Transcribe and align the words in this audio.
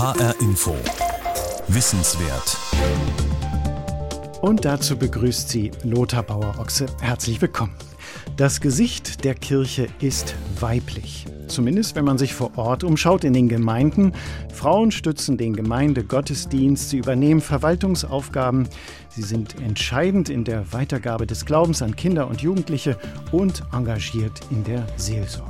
HR 0.00 0.34
Info. 0.40 0.74
Wissenswert. 1.68 2.56
Und 4.40 4.64
dazu 4.64 4.96
begrüßt 4.96 5.50
sie 5.50 5.72
Lothar 5.84 6.22
Bauer-Ochse. 6.22 6.86
Herzlich 7.02 7.42
willkommen. 7.42 7.74
Das 8.38 8.62
Gesicht 8.62 9.24
der 9.24 9.34
Kirche 9.34 9.88
ist 10.00 10.34
weiblich. 10.58 11.26
Zumindest 11.48 11.96
wenn 11.96 12.06
man 12.06 12.16
sich 12.16 12.32
vor 12.32 12.56
Ort 12.56 12.82
umschaut 12.82 13.24
in 13.24 13.34
den 13.34 13.50
Gemeinden. 13.50 14.14
Frauen 14.54 14.90
stützen 14.90 15.36
den 15.36 15.54
Gemeindegottesdienst, 15.54 16.88
sie 16.88 16.96
übernehmen 16.96 17.42
Verwaltungsaufgaben, 17.42 18.70
sie 19.10 19.22
sind 19.22 19.60
entscheidend 19.60 20.30
in 20.30 20.44
der 20.44 20.72
Weitergabe 20.72 21.26
des 21.26 21.44
Glaubens 21.44 21.82
an 21.82 21.94
Kinder 21.94 22.26
und 22.26 22.40
Jugendliche 22.40 22.96
und 23.32 23.64
engagiert 23.70 24.40
in 24.50 24.64
der 24.64 24.86
Seelsorge. 24.96 25.49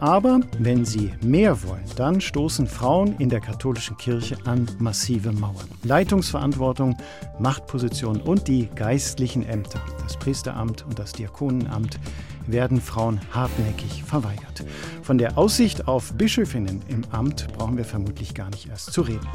Aber 0.00 0.40
wenn 0.58 0.86
sie 0.86 1.12
mehr 1.22 1.62
wollen, 1.62 1.84
dann 1.96 2.20
stoßen 2.22 2.66
Frauen 2.66 3.16
in 3.18 3.28
der 3.28 3.40
katholischen 3.40 3.98
Kirche 3.98 4.38
an 4.46 4.66
massive 4.78 5.30
Mauern. 5.30 5.68
Leitungsverantwortung, 5.84 6.96
Machtposition 7.38 8.20
und 8.20 8.48
die 8.48 8.68
geistlichen 8.74 9.44
Ämter, 9.46 9.80
das 10.02 10.16
Priesteramt 10.16 10.86
und 10.86 10.98
das 10.98 11.12
Diakonenamt, 11.12 12.00
werden 12.46 12.80
Frauen 12.80 13.20
hartnäckig 13.32 14.02
verweigert. 14.04 14.64
Von 15.02 15.18
der 15.18 15.36
Aussicht 15.36 15.86
auf 15.86 16.14
Bischöfinnen 16.14 16.82
im 16.88 17.04
Amt 17.10 17.48
brauchen 17.52 17.76
wir 17.76 17.84
vermutlich 17.84 18.34
gar 18.34 18.48
nicht 18.50 18.68
erst 18.68 18.92
zu 18.92 19.02
reden. 19.02 19.28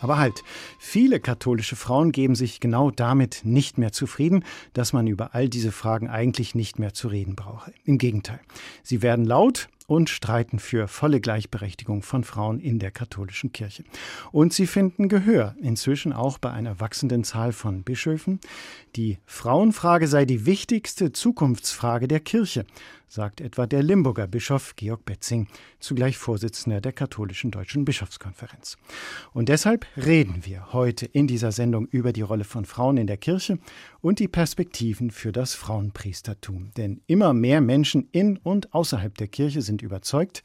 Aber 0.00 0.18
halt, 0.18 0.42
viele 0.78 1.20
katholische 1.20 1.76
Frauen 1.76 2.12
geben 2.12 2.34
sich 2.34 2.60
genau 2.60 2.90
damit 2.90 3.40
nicht 3.44 3.78
mehr 3.78 3.92
zufrieden, 3.92 4.44
dass 4.72 4.92
man 4.92 5.06
über 5.06 5.34
all 5.34 5.48
diese 5.48 5.72
Fragen 5.72 6.08
eigentlich 6.08 6.54
nicht 6.54 6.78
mehr 6.78 6.94
zu 6.94 7.08
reden 7.08 7.34
brauche. 7.34 7.72
Im 7.84 7.98
Gegenteil, 7.98 8.40
sie 8.82 9.02
werden 9.02 9.24
laut 9.24 9.68
und 9.86 10.10
streiten 10.10 10.58
für 10.58 10.88
volle 10.88 11.20
Gleichberechtigung 11.20 12.02
von 12.02 12.24
Frauen 12.24 12.60
in 12.60 12.78
der 12.78 12.90
katholischen 12.90 13.52
Kirche. 13.52 13.84
Und 14.32 14.52
sie 14.52 14.66
finden 14.66 15.08
Gehör, 15.08 15.54
inzwischen 15.60 16.12
auch 16.12 16.38
bei 16.38 16.50
einer 16.50 16.80
wachsenden 16.80 17.24
Zahl 17.24 17.52
von 17.52 17.82
Bischöfen. 17.82 18.40
Die 18.96 19.18
Frauenfrage 19.26 20.08
sei 20.08 20.24
die 20.24 20.46
wichtigste 20.46 21.12
Zukunftsfrage 21.12 22.08
der 22.08 22.20
Kirche, 22.20 22.66
sagt 23.08 23.40
etwa 23.40 23.66
der 23.66 23.82
Limburger 23.82 24.26
Bischof 24.26 24.74
Georg 24.76 25.04
Betzing, 25.04 25.46
zugleich 25.78 26.16
Vorsitzender 26.16 26.80
der 26.80 26.92
Katholischen 26.92 27.50
Deutschen 27.50 27.84
Bischofskonferenz. 27.84 28.76
Und 29.32 29.48
deshalb 29.48 29.86
reden 29.96 30.44
wir 30.44 30.72
heute 30.72 31.06
in 31.06 31.26
dieser 31.26 31.52
Sendung 31.52 31.86
über 31.86 32.12
die 32.12 32.22
Rolle 32.22 32.44
von 32.44 32.64
Frauen 32.64 32.96
in 32.96 33.06
der 33.06 33.16
Kirche 33.16 33.58
und 34.00 34.18
die 34.18 34.28
Perspektiven 34.28 35.10
für 35.10 35.32
das 35.32 35.54
Frauenpriestertum. 35.54 36.70
Denn 36.76 37.00
immer 37.06 37.32
mehr 37.32 37.60
Menschen 37.60 38.08
in 38.12 38.38
und 38.38 38.74
außerhalb 38.74 39.16
der 39.16 39.28
Kirche 39.28 39.62
sind 39.62 39.75
überzeugt, 39.82 40.42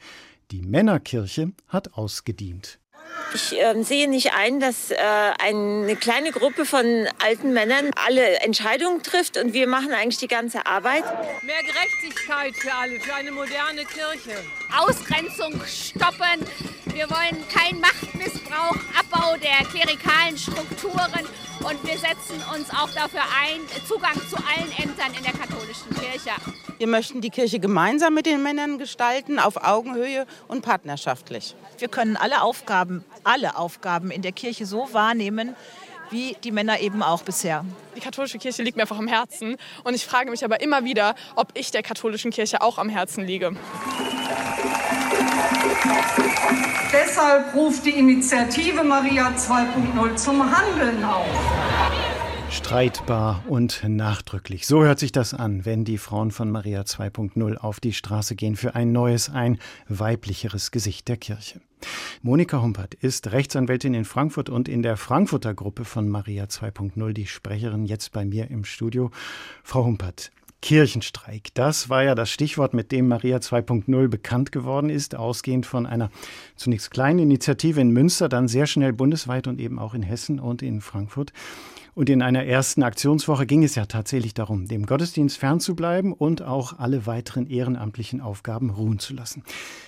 die 0.52 0.62
Männerkirche 0.62 1.52
hat 1.68 1.94
ausgedient. 1.94 2.80
Ich 3.34 3.58
äh, 3.58 3.82
sehe 3.84 4.10
nicht 4.10 4.34
ein, 4.34 4.60
dass 4.60 4.92
äh, 4.92 4.98
eine 5.40 5.96
kleine 5.96 6.32
Gruppe 6.32 6.66
von 6.66 7.08
alten 7.23 7.54
Männern 7.54 7.92
alle 7.96 8.40
Entscheidungen 8.42 9.04
trifft 9.04 9.38
und 9.38 9.54
wir 9.54 9.68
machen 9.68 9.94
eigentlich 9.94 10.18
die 10.18 10.28
ganze 10.28 10.66
Arbeit. 10.66 11.04
Mehr 11.44 11.62
Gerechtigkeit 11.64 12.54
für 12.56 12.73
alle, 12.73 13.00
für 13.00 13.14
eine 13.14 13.32
moderne 13.32 13.86
Kirche. 13.86 14.38
Ausgrenzung 14.78 15.62
stoppen. 15.66 16.45
Wir 16.94 17.10
wollen 17.10 17.48
keinen 17.48 17.80
Machtmissbrauch, 17.80 18.76
Abbau 19.00 19.38
der 19.38 19.66
klerikalen 19.68 20.38
Strukturen 20.38 21.26
und 21.64 21.84
wir 21.86 21.98
setzen 21.98 22.36
uns 22.54 22.70
auch 22.72 22.90
dafür 22.94 23.23
ein, 23.40 23.62
Zugang 23.88 24.16
zu 24.30 24.36
allen 24.36 24.72
Ämtern 24.78 25.14
in 25.18 25.23
der 25.23 25.34
katholischen 25.34 25.90
Kirche. 25.94 26.32
Wir 26.82 26.88
möchten 26.88 27.22
die 27.22 27.30
Kirche 27.30 27.60
gemeinsam 27.60 28.16
mit 28.16 28.26
den 28.26 28.42
Männern 28.42 28.80
gestalten, 28.80 29.38
auf 29.38 29.64
Augenhöhe 29.64 30.26
und 30.48 30.64
partnerschaftlich. 30.64 31.56
Wir 31.78 31.90
können 31.90 32.18
alle 32.18 32.42
Aufgaben, 32.42 33.06
alle 33.23 33.56
Aufgaben 33.56 34.10
in 34.10 34.23
der 34.23 34.32
Kirche 34.32 34.66
so 34.66 34.92
wahrnehmen, 34.92 35.56
wie 36.10 36.36
die 36.44 36.52
Männer 36.52 36.80
eben 36.80 37.04
auch 37.04 37.22
bisher. 37.22 37.64
Die 37.96 38.00
katholische 38.00 38.40
Kirche 38.40 38.64
liegt 38.64 38.78
mir 38.78 38.82
einfach 38.82 38.98
am 38.98 39.08
Herzen 39.08 39.58
und 39.83 39.94
ich 39.94 40.08
frage 40.08 40.32
mich 40.32 40.44
aber 40.44 40.61
immer 40.61 40.83
wieder, 40.83 41.14
ob 41.36 41.50
ich 41.54 41.70
der 41.70 41.83
katholischen 41.83 42.32
Kirche 42.32 42.64
auch 42.64 42.80
am 42.80 42.89
Herzen 42.89 43.28
liege. 43.28 43.55
Deshalb 46.92 47.54
ruft 47.54 47.86
die 47.86 47.92
Initiative 47.92 48.84
Maria 48.84 49.28
2.0 49.38 50.16
zum 50.16 50.58
Handeln 50.58 51.05
auf. 51.05 51.91
Streitbar 52.52 53.45
und 53.48 53.82
nachdrücklich. 53.88 54.67
So 54.67 54.84
hört 54.84 55.00
sich 55.00 55.14
das 55.14 55.34
an, 55.34 55.64
wenn 55.66 55.86
die 55.86 55.98
Frauen 55.98 56.32
von 56.32 56.52
Maria 56.52 56.82
2.0 56.82 57.56
auf 57.56 57.80
die 57.80 57.94
Straße 57.94 58.36
gehen 58.36 58.58
für 58.58 58.76
ein 58.76 58.92
neues, 58.92 59.30
ein 59.30 59.58
weiblicheres 59.88 60.72
Gesicht 60.72 61.08
der 61.08 61.16
Kirche. 61.16 61.61
Monika 62.22 62.61
Humpert 62.61 62.94
ist 62.94 63.32
Rechtsanwältin 63.32 63.94
in 63.94 64.04
Frankfurt 64.04 64.50
und 64.50 64.67
in 64.67 64.84
der 64.84 64.98
Frankfurter 64.98 65.54
Gruppe 65.54 65.86
von 65.86 66.10
Maria 66.10 66.44
2.0, 66.44 67.14
die 67.14 67.26
Sprecherin 67.26 67.86
jetzt 67.86 68.11
bei 68.11 68.26
mir 68.26 68.52
im 68.52 68.66
Studio. 68.66 69.11
Frau 69.64 69.86
Humpert, 69.86 70.32
Kirchenstreik. 70.61 71.54
Das 71.54 71.90
war 71.90 72.04
ja 72.04 72.16
das 72.16 72.30
Stichwort, 72.30 72.73
mit 72.73 72.92
dem 72.92 73.08
Maria 73.08 73.38
2.0 73.38 74.08
bekannt 74.10 74.52
geworden 74.52 74.90
ist, 74.90 75.16
ausgehend 75.16 75.66
von 75.66 75.86
einer 75.86 76.11
zunächst 76.58 76.92
kleinen 76.92 77.20
Initiative 77.20 77.80
in 77.80 77.92
Münster, 77.92 78.28
dann 78.30 78.50
sehr 78.50 78.67
schnell 78.67 78.92
bundesweit 78.92 79.48
und 79.48 79.60
eben 79.60 79.80
auch 79.80 79.94
in 79.94 80.04
Hessen 80.04 80.40
und 80.40 80.61
in 80.61 80.82
Frankfurt. 80.82 81.32
Und 81.94 82.10
in 82.10 82.22
einer 82.22 82.46
ersten 82.46 82.84
Aktionswoche 82.84 83.46
ging 83.46 83.64
es 83.64 83.76
ja 83.76 83.86
tatsächlich 83.86 84.34
darum, 84.34 84.68
dem 84.68 84.86
Gottesdienst 84.86 85.38
fernzubleiben 85.38 86.14
und 86.14 86.42
auch 86.42 86.80
alle 86.80 87.06
weiteren 87.06 87.48
ehrenamtlichen 87.48 88.22
Aufgaben 88.22 88.70
ruhen 88.70 89.00
zu 89.00 89.14
lassen. 89.14 89.44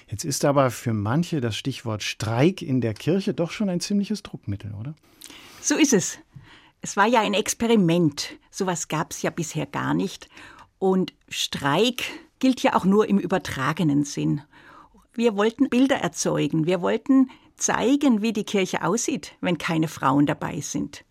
Jetzt 0.10 0.26
ist 0.26 0.44
aber 0.44 0.70
für 0.70 0.94
manche 0.94 1.40
das 1.40 1.56
Stichwort 1.56 2.04
Streik 2.04 2.62
in 2.62 2.82
der 2.82 2.94
Kirche 2.94 3.34
doch 3.34 3.52
schon 3.52 3.70
ein 3.70 3.80
ziemliches 3.80 4.22
Druckmittel, 4.22 4.74
oder? 4.74 4.96
So 5.62 5.76
ist 5.76 5.94
es. 5.94 6.20
Es 6.82 6.98
war 6.98 7.08
ja 7.08 7.22
ein 7.22 7.34
Experiment. 7.34 8.38
Sowas 8.52 8.90
gab 8.90 9.12
es 9.12 9.22
ja 9.22 9.30
bisher 9.30 9.66
gar 9.66 9.94
nicht. 9.94 10.28
Und 10.80 11.14
Streik 11.30 12.04
gilt 12.40 12.62
ja 12.62 12.76
auch 12.76 12.84
nur 12.84 13.08
im 13.08 13.18
übertragenen 13.18 14.04
Sinn. 14.04 14.42
Wir 15.14 15.38
wollten 15.38 15.70
Bilder 15.70 15.96
erzeugen. 15.96 16.66
Wir 16.66 16.82
wollten 16.82 17.30
zeigen, 17.56 18.22
wie 18.22 18.34
die 18.34 18.44
Kirche 18.44 18.84
aussieht, 18.84 19.38
wenn 19.40 19.58
keine 19.58 19.88
Frauen 19.88 20.26
dabei 20.26 20.60
sind. 20.60 21.06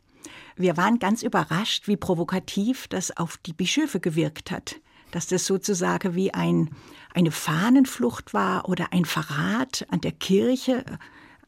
Wir 0.56 0.76
waren 0.76 0.98
ganz 0.98 1.22
überrascht, 1.22 1.88
wie 1.88 1.96
provokativ 1.96 2.88
das 2.88 3.16
auf 3.16 3.38
die 3.38 3.52
Bischöfe 3.52 4.00
gewirkt 4.00 4.50
hat. 4.50 4.76
Dass 5.10 5.26
das 5.26 5.46
sozusagen 5.46 6.14
wie 6.14 6.32
ein, 6.32 6.70
eine 7.14 7.30
Fahnenflucht 7.30 8.32
war 8.32 8.68
oder 8.68 8.92
ein 8.92 9.04
Verrat 9.04 9.86
an 9.90 10.00
der 10.00 10.12
Kirche. 10.12 10.84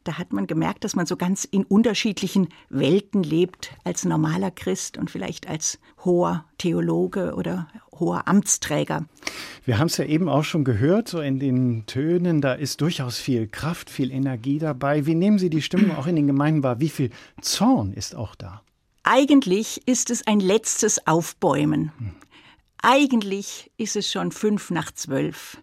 Da 0.03 0.19
hat 0.19 0.33
man 0.33 0.45
gemerkt, 0.45 0.83
dass 0.83 0.95
man 0.95 1.07
so 1.07 1.17
ganz 1.17 1.45
in 1.45 1.63
unterschiedlichen 1.63 2.49
Welten 2.69 3.23
lebt, 3.23 3.71
als 3.83 4.05
normaler 4.05 4.51
Christ 4.51 4.97
und 4.99 5.09
vielleicht 5.09 5.49
als 5.49 5.79
hoher 6.03 6.45
Theologe 6.59 7.33
oder 7.33 7.67
hoher 7.99 8.27
Amtsträger. 8.27 9.05
Wir 9.63 9.79
haben 9.79 9.87
es 9.87 9.97
ja 9.97 10.05
eben 10.05 10.29
auch 10.29 10.43
schon 10.43 10.63
gehört, 10.63 11.07
so 11.07 11.21
in 11.21 11.39
den 11.39 11.87
Tönen, 11.87 12.41
da 12.41 12.53
ist 12.53 12.81
durchaus 12.81 13.17
viel 13.17 13.47
Kraft, 13.47 13.89
viel 13.89 14.11
Energie 14.11 14.59
dabei. 14.59 15.07
Wie 15.07 15.15
nehmen 15.15 15.39
Sie 15.39 15.49
die 15.49 15.63
Stimmung 15.63 15.95
auch 15.95 16.05
in 16.05 16.15
den 16.15 16.27
Gemeinden 16.27 16.61
wahr? 16.61 16.79
Wie 16.79 16.89
viel 16.89 17.09
Zorn 17.41 17.91
ist 17.93 18.15
auch 18.15 18.35
da? 18.35 18.61
Eigentlich 19.07 19.87
ist 19.87 20.09
es 20.09 20.25
ein 20.25 20.39
letztes 20.39 21.05
Aufbäumen. 21.05 21.91
Eigentlich 22.81 23.71
ist 23.77 23.95
es 23.95 24.11
schon 24.11 24.31
fünf 24.31 24.71
nach 24.71 24.91
zwölf. 24.91 25.59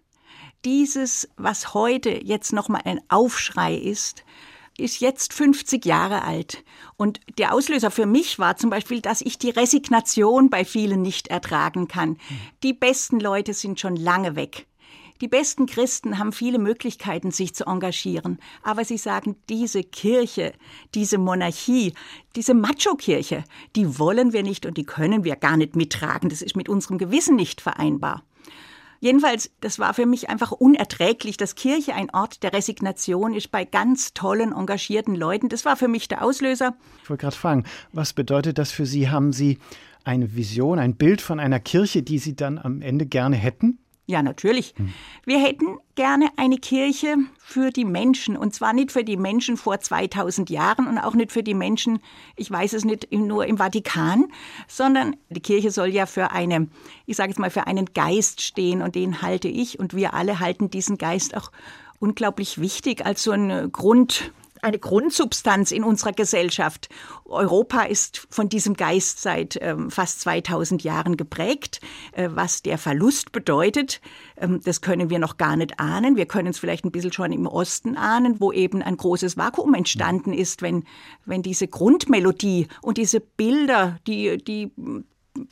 Dieses, 0.63 1.27
was 1.35 1.73
heute 1.73 2.09
jetzt 2.23 2.53
nochmal 2.53 2.83
ein 2.85 3.01
Aufschrei 3.09 3.75
ist, 3.75 4.23
ist 4.77 5.01
jetzt 5.01 5.33
50 5.33 5.83
Jahre 5.83 6.23
alt. 6.23 6.63
Und 6.95 7.19
der 7.37 7.53
Auslöser 7.53 7.91
für 7.91 8.05
mich 8.05 8.39
war 8.39 8.55
zum 8.55 8.69
Beispiel, 8.69 9.01
dass 9.01 9.19
ich 9.19 9.37
die 9.37 9.49
Resignation 9.49 10.49
bei 10.49 10.63
vielen 10.63 11.01
nicht 11.01 11.27
ertragen 11.27 11.89
kann. 11.89 12.17
Die 12.63 12.73
besten 12.73 13.19
Leute 13.19 13.53
sind 13.53 13.77
schon 13.77 13.97
lange 13.97 14.37
weg. 14.37 14.67
Die 15.23 15.29
besten 15.29 15.67
Christen 15.67 16.19
haben 16.19 16.33
viele 16.33 16.59
Möglichkeiten, 16.59 17.31
sich 17.31 17.55
zu 17.55 17.65
engagieren. 17.65 18.39
Aber 18.61 18.83
sie 18.83 18.97
sagen, 18.97 19.37
diese 19.47 19.81
Kirche, 19.81 20.51
diese 20.95 21.17
Monarchie, 21.17 21.93
diese 22.35 22.53
Macho-Kirche, 22.53 23.45
die 23.77 23.97
wollen 23.97 24.33
wir 24.33 24.43
nicht 24.43 24.65
und 24.65 24.75
die 24.75 24.83
können 24.83 25.23
wir 25.23 25.37
gar 25.37 25.55
nicht 25.55 25.77
mittragen. 25.77 26.27
Das 26.27 26.41
ist 26.41 26.57
mit 26.57 26.67
unserem 26.67 26.97
Gewissen 26.97 27.37
nicht 27.37 27.61
vereinbar. 27.61 28.23
Jedenfalls, 28.99 29.49
das 29.61 29.79
war 29.79 29.93
für 29.93 30.05
mich 30.05 30.27
einfach 30.27 30.51
unerträglich, 30.51 31.37
dass 31.37 31.55
Kirche 31.55 31.95
ein 31.95 32.09
Ort 32.13 32.43
der 32.43 32.51
Resignation 32.51 33.33
ist 33.33 33.49
bei 33.49 33.63
ganz 33.63 34.13
tollen, 34.13 34.51
engagierten 34.51 35.15
Leuten. 35.15 35.47
Das 35.47 35.63
war 35.63 35.77
für 35.77 35.87
mich 35.87 36.09
der 36.09 36.21
Auslöser. 36.21 36.75
Ich 37.01 37.09
wollte 37.09 37.21
gerade 37.21 37.37
fragen, 37.37 37.63
was 37.93 38.11
bedeutet 38.11 38.57
das 38.57 38.73
für 38.73 38.85
Sie? 38.85 39.09
Haben 39.09 39.31
Sie 39.31 39.59
eine 40.03 40.35
Vision, 40.35 40.79
ein 40.79 40.97
Bild 40.97 41.21
von 41.21 41.39
einer 41.39 41.61
Kirche, 41.61 42.03
die 42.03 42.19
Sie 42.19 42.35
dann 42.35 42.57
am 42.57 42.81
Ende 42.81 43.05
gerne 43.05 43.37
hätten? 43.37 43.79
Ja, 44.05 44.21
natürlich. 44.21 44.73
Hm. 44.75 44.93
Wir 45.23 45.39
hätten 45.39 45.77
gerne 45.95 46.27
eine 46.35 46.57
Kirche 46.57 47.15
für 47.37 47.69
die 47.69 47.85
Menschen. 47.85 48.35
Und 48.35 48.53
zwar 48.53 48.73
nicht 48.73 48.91
für 48.91 49.05
die 49.05 49.15
Menschen 49.15 49.55
vor 49.55 49.79
2000 49.79 50.49
Jahren 50.49 50.87
und 50.87 50.97
auch 50.97 51.13
nicht 51.13 51.31
für 51.31 51.43
die 51.43 51.53
Menschen, 51.53 51.99
ich 52.35 52.51
weiß 52.51 52.73
es 52.73 52.83
nicht, 52.83 53.11
nur 53.13 53.45
im 53.45 53.57
Vatikan, 53.57 54.25
sondern 54.67 55.15
die 55.29 55.39
Kirche 55.39 55.71
soll 55.71 55.87
ja 55.87 56.05
für 56.05 56.31
eine, 56.31 56.67
ich 57.05 57.15
sage 57.15 57.29
jetzt 57.29 57.39
mal, 57.39 57.49
für 57.49 57.65
einen 57.65 57.93
Geist 57.93 58.41
stehen. 58.41 58.81
Und 58.81 58.95
den 58.95 59.21
halte 59.21 59.47
ich 59.47 59.79
und 59.79 59.93
wir 59.93 60.13
alle 60.13 60.41
halten 60.41 60.69
diesen 60.69 60.97
Geist 60.97 61.37
auch 61.37 61.49
unglaublich 61.99 62.59
wichtig 62.59 63.05
als 63.05 63.23
so 63.23 63.31
ein 63.31 63.71
Grund, 63.71 64.33
eine 64.63 64.79
Grundsubstanz 64.79 65.71
in 65.71 65.83
unserer 65.83 66.13
Gesellschaft. 66.13 66.89
Europa 67.25 67.83
ist 67.83 68.27
von 68.29 68.49
diesem 68.49 68.75
Geist 68.75 69.21
seit 69.21 69.57
ähm, 69.61 69.91
fast 69.91 70.21
2000 70.21 70.83
Jahren 70.83 71.17
geprägt. 71.17 71.81
Äh, 72.13 72.29
was 72.31 72.61
der 72.61 72.77
Verlust 72.77 73.31
bedeutet, 73.31 74.01
ähm, 74.37 74.61
das 74.63 74.81
können 74.81 75.09
wir 75.09 75.19
noch 75.19 75.37
gar 75.37 75.55
nicht 75.55 75.79
ahnen. 75.79 76.15
Wir 76.15 76.25
können 76.25 76.49
es 76.49 76.59
vielleicht 76.59 76.85
ein 76.85 76.91
bisschen 76.91 77.13
schon 77.13 77.31
im 77.31 77.47
Osten 77.47 77.97
ahnen, 77.97 78.39
wo 78.39 78.51
eben 78.51 78.81
ein 78.81 78.97
großes 78.97 79.37
Vakuum 79.37 79.73
entstanden 79.73 80.33
ist, 80.33 80.61
wenn, 80.61 80.85
wenn 81.25 81.41
diese 81.41 81.67
Grundmelodie 81.67 82.67
und 82.81 82.97
diese 82.97 83.19
Bilder, 83.19 83.99
die, 84.07 84.37
die 84.37 84.71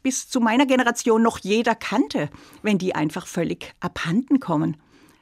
bis 0.04 0.30
zu 0.30 0.40
meiner 0.40 0.66
Generation 0.66 1.22
noch 1.22 1.40
jeder 1.40 1.76
kannte, 1.76 2.30
wenn 2.62 2.78
die 2.78 2.96
einfach 2.96 3.28
völlig 3.28 3.74
abhanden 3.80 4.40
kommen. 4.40 4.78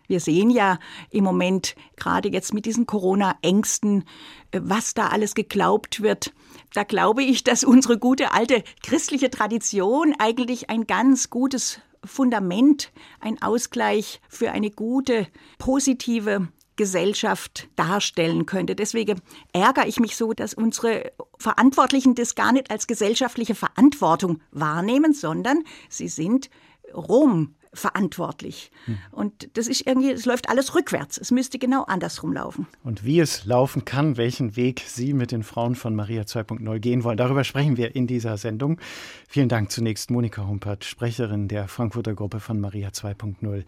Wir 0.10 0.20
sehen 0.20 0.50
ja 0.50 0.80
im 1.12 1.24
Moment, 1.24 1.76
gerade 1.96 2.30
jetzt 2.30 2.52
mit 2.52 2.66
diesen 2.66 2.88
Corona-Ängsten, 2.88 4.04
äh, 4.52 4.60
was 4.64 4.96
da 4.96 5.08
alles 5.10 5.36
geglaubt 5.36 6.02
wird. 6.02 6.34
Da 6.74 6.84
glaube 6.84 7.24
ich, 7.24 7.44
dass 7.44 7.64
unsere 7.64 8.00
gute 8.00 8.34
alte 8.34 8.64
christliche 8.84 9.30
Tradition 9.30 10.16
eigentlich 10.18 10.70
ein 10.70 10.88
ganz 10.88 11.30
gutes 11.30 11.80
Fundament, 12.04 12.92
ein 13.20 13.42
Ausgleich 13.42 14.20
für 14.30 14.52
eine 14.52 14.72
gute, 14.72 15.28
positive 15.60 16.48
Gesellschaft 16.76 17.68
darstellen 17.76 18.48
könnte. 18.48 18.76
Deswegen 18.76 19.22
ärgere 19.54 19.86
ich 19.86 20.00
mich 20.00 20.16
so, 20.16 20.34
dass 20.34 20.56
unsere 20.56 21.12
Verantwortlichen 21.38 22.16
das 22.16 22.34
gar 22.34 22.52
nicht 22.52 22.72
als 22.72 22.88
gesellschaftliche 22.88 23.54
Verantwortung 23.54 24.42
wahrnehmen, 24.50 25.14
sondern 25.14 25.64
sie 25.88 26.08
sind 26.08 26.50
Rom 26.96 27.54
verantwortlich. 27.74 28.72
Hm. 28.86 28.98
Und 29.12 29.50
das 29.58 29.68
ist 29.68 29.86
irgendwie, 29.86 30.12
es 30.12 30.26
läuft 30.26 30.50
alles 30.50 30.76
rückwärts. 30.76 31.18
Es 31.18 31.32
müsste 31.32 31.60
genau 31.60 31.84
andersrum 31.84 32.34
laufen. 32.34 32.68
Und 32.84 33.06
wie 33.06 33.20
es 33.20 33.46
laufen 33.46 33.86
kann, 33.86 34.18
welchen 34.18 34.56
Weg 34.56 34.84
Sie 34.86 35.14
mit 35.14 35.32
den 35.32 35.44
Frauen 35.44 35.76
von 35.76 35.96
Maria 35.96 36.24
2.0 36.24 36.80
gehen 36.80 37.04
wollen, 37.04 37.18
darüber 37.18 37.44
sprechen 37.44 37.78
wir 37.78 37.96
in 37.96 38.08
dieser 38.08 38.38
Sendung. 38.38 38.80
Vielen 39.28 39.50
Dank 39.50 39.72
zunächst 39.72 40.12
Monika 40.12 40.48
Humpert, 40.48 40.84
Sprecherin 40.84 41.48
der 41.48 41.68
Frankfurter 41.68 42.14
Gruppe 42.14 42.40
von 42.40 42.60
Maria 42.60 42.90
2.0 42.90 43.64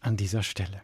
an 0.00 0.16
dieser 0.16 0.42
Stelle. 0.42 0.82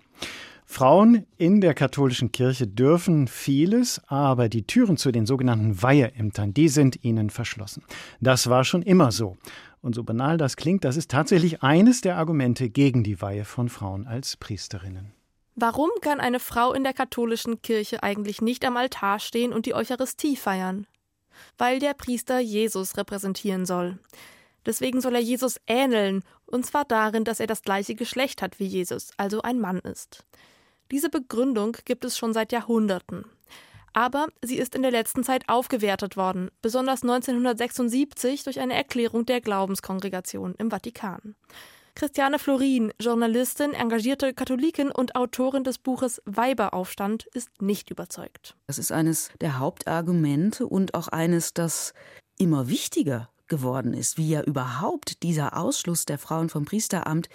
Frauen 0.72 1.26
in 1.36 1.60
der 1.60 1.74
katholischen 1.74 2.32
Kirche 2.32 2.66
dürfen 2.66 3.28
vieles, 3.28 4.00
aber 4.06 4.48
die 4.48 4.66
Türen 4.66 4.96
zu 4.96 5.12
den 5.12 5.26
sogenannten 5.26 5.82
Weiheämtern, 5.82 6.54
die 6.54 6.69
sind 6.69 7.04
ihnen 7.04 7.28
verschlossen. 7.28 7.82
Das 8.22 8.48
war 8.48 8.64
schon 8.64 8.80
immer 8.80 9.12
so. 9.12 9.36
Und 9.82 9.94
so 9.94 10.05
banal 10.05 10.38
das 10.38 10.56
klingt, 10.56 10.84
das 10.84 10.96
ist 10.96 11.11
tatsächlich 11.11 11.62
eines 11.62 12.00
der 12.00 12.17
Argumente 12.17 12.70
gegen 12.70 13.02
die 13.02 13.20
Weihe 13.20 13.44
von 13.44 13.69
Frauen 13.69 14.06
als 14.06 14.37
Priesterinnen. 14.37 15.12
Warum 15.56 15.90
kann 16.00 16.20
eine 16.20 16.40
Frau 16.40 16.73
in 16.73 16.84
der 16.84 16.94
katholischen 16.94 17.61
Kirche 17.61 18.02
eigentlich 18.02 18.40
nicht 18.40 18.64
am 18.64 18.76
Altar 18.76 19.19
stehen 19.19 19.52
und 19.52 19.67
die 19.67 19.75
Eucharistie 19.75 20.37
feiern? 20.37 20.87
Weil 21.58 21.81
der 21.81 21.94
Priester 21.94 22.38
Jesus 22.38 22.96
repräsentieren 22.96 23.67
soll. 23.67 23.99
Deswegen 24.64 25.00
soll 25.00 25.17
er 25.17 25.20
Jesus 25.20 25.61
ähneln, 25.67 26.23
und 26.46 26.64
zwar 26.64 26.84
darin, 26.84 27.25
dass 27.25 27.40
er 27.40 27.49
das 27.49 27.62
gleiche 27.62 27.96
Geschlecht 27.96 28.40
hat 28.40 28.61
wie 28.61 28.67
Jesus, 28.67 29.11
also 29.17 29.43
ein 29.43 29.58
Mann 29.58 29.81
ist. 29.81 30.25
Diese 30.93 31.08
Begründung 31.08 31.76
gibt 31.84 32.05
es 32.05 32.17
schon 32.17 32.32
seit 32.32 32.52
Jahrhunderten. 32.52 33.25
Aber 33.93 34.29
sie 34.43 34.59
ist 34.59 34.75
in 34.75 34.83
der 34.83 34.91
letzten 34.91 35.23
Zeit 35.25 35.49
aufgewertet 35.49 36.17
worden, 36.17 36.50
besonders 36.62 37.03
1976 37.03 38.44
durch 38.44 38.61
eine 38.61 38.75
Erklärung 38.75 39.27
der 39.27 39.41
Glaubenskongregation 39.41 40.55
im 40.56 40.71
Vatikan. 40.71 41.35
Christiane 41.94 42.39
Florin, 42.39 42.93
Journalistin, 42.99 43.75
engagierte 43.75 44.33
Katholikin 44.33 44.91
und 44.91 45.15
Autorin 45.15 45.62
des 45.62 45.79
Buches 45.79 46.23
Weiberaufstand, 46.25 47.27
ist 47.35 47.61
nicht 47.61 47.91
überzeugt. 47.91 48.56
Das 48.67 48.79
ist 48.79 48.93
eines 48.93 49.31
der 49.41 49.59
Hauptargumente 49.59 50.67
und 50.67 50.94
auch 50.94 51.09
eines, 51.09 51.53
das 51.53 51.93
immer 52.39 52.69
wichtiger 52.69 53.29
geworden 53.47 53.93
ist, 53.93 54.17
wie 54.17 54.31
ja 54.31 54.43
überhaupt 54.43 55.23
dieser 55.23 55.59
Ausschluss 55.59 56.06
der 56.06 56.17
Frauen 56.17 56.49
vom 56.49 56.65
Priesteramt 56.65 57.29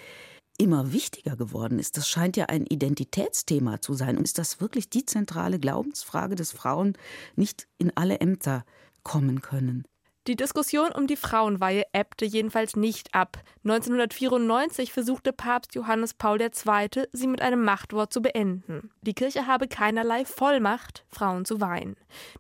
immer 0.58 0.92
wichtiger 0.92 1.36
geworden 1.36 1.80
ist. 1.80 1.98
Das 1.98 2.10
scheint 2.10 2.38
ja 2.38 2.46
ein 2.46 2.66
Identitätsthema 2.66 3.82
zu 3.82 3.94
sein. 3.94 4.18
Und 4.18 4.24
ist 4.24 4.38
das 4.38 4.60
wirklich 4.60 4.90
die 4.90 5.06
zentrale 5.06 5.60
Glaubensfrage, 5.60 6.36
dass 6.36 6.52
Frauen 6.52 6.98
nicht 7.36 7.68
in 7.78 7.92
alle 7.96 8.20
Ämter 8.20 8.66
kommen 9.04 9.42
können? 9.42 9.86
Die 10.28 10.36
Diskussion 10.36 10.92
um 10.92 11.08
die 11.08 11.16
Frauenweihe 11.16 11.84
ebbte 11.94 12.26
jedenfalls 12.26 12.76
nicht 12.76 13.14
ab. 13.14 13.42
1994 13.64 14.92
versuchte 14.92 15.32
Papst 15.32 15.74
Johannes 15.74 16.14
Paul 16.14 16.42
II., 16.42 17.06
sie 17.14 17.28
mit 17.28 17.42
einem 17.42 17.64
Machtwort 17.64 18.12
zu 18.12 18.22
beenden. 18.22 18.92
Die 19.02 19.14
Kirche 19.14 19.48
habe 19.48 19.70
keinerlei 19.70 20.26
Vollmacht, 20.26 21.06
Frauen 21.08 21.46
zu 21.46 21.62
weihen. 21.62 21.96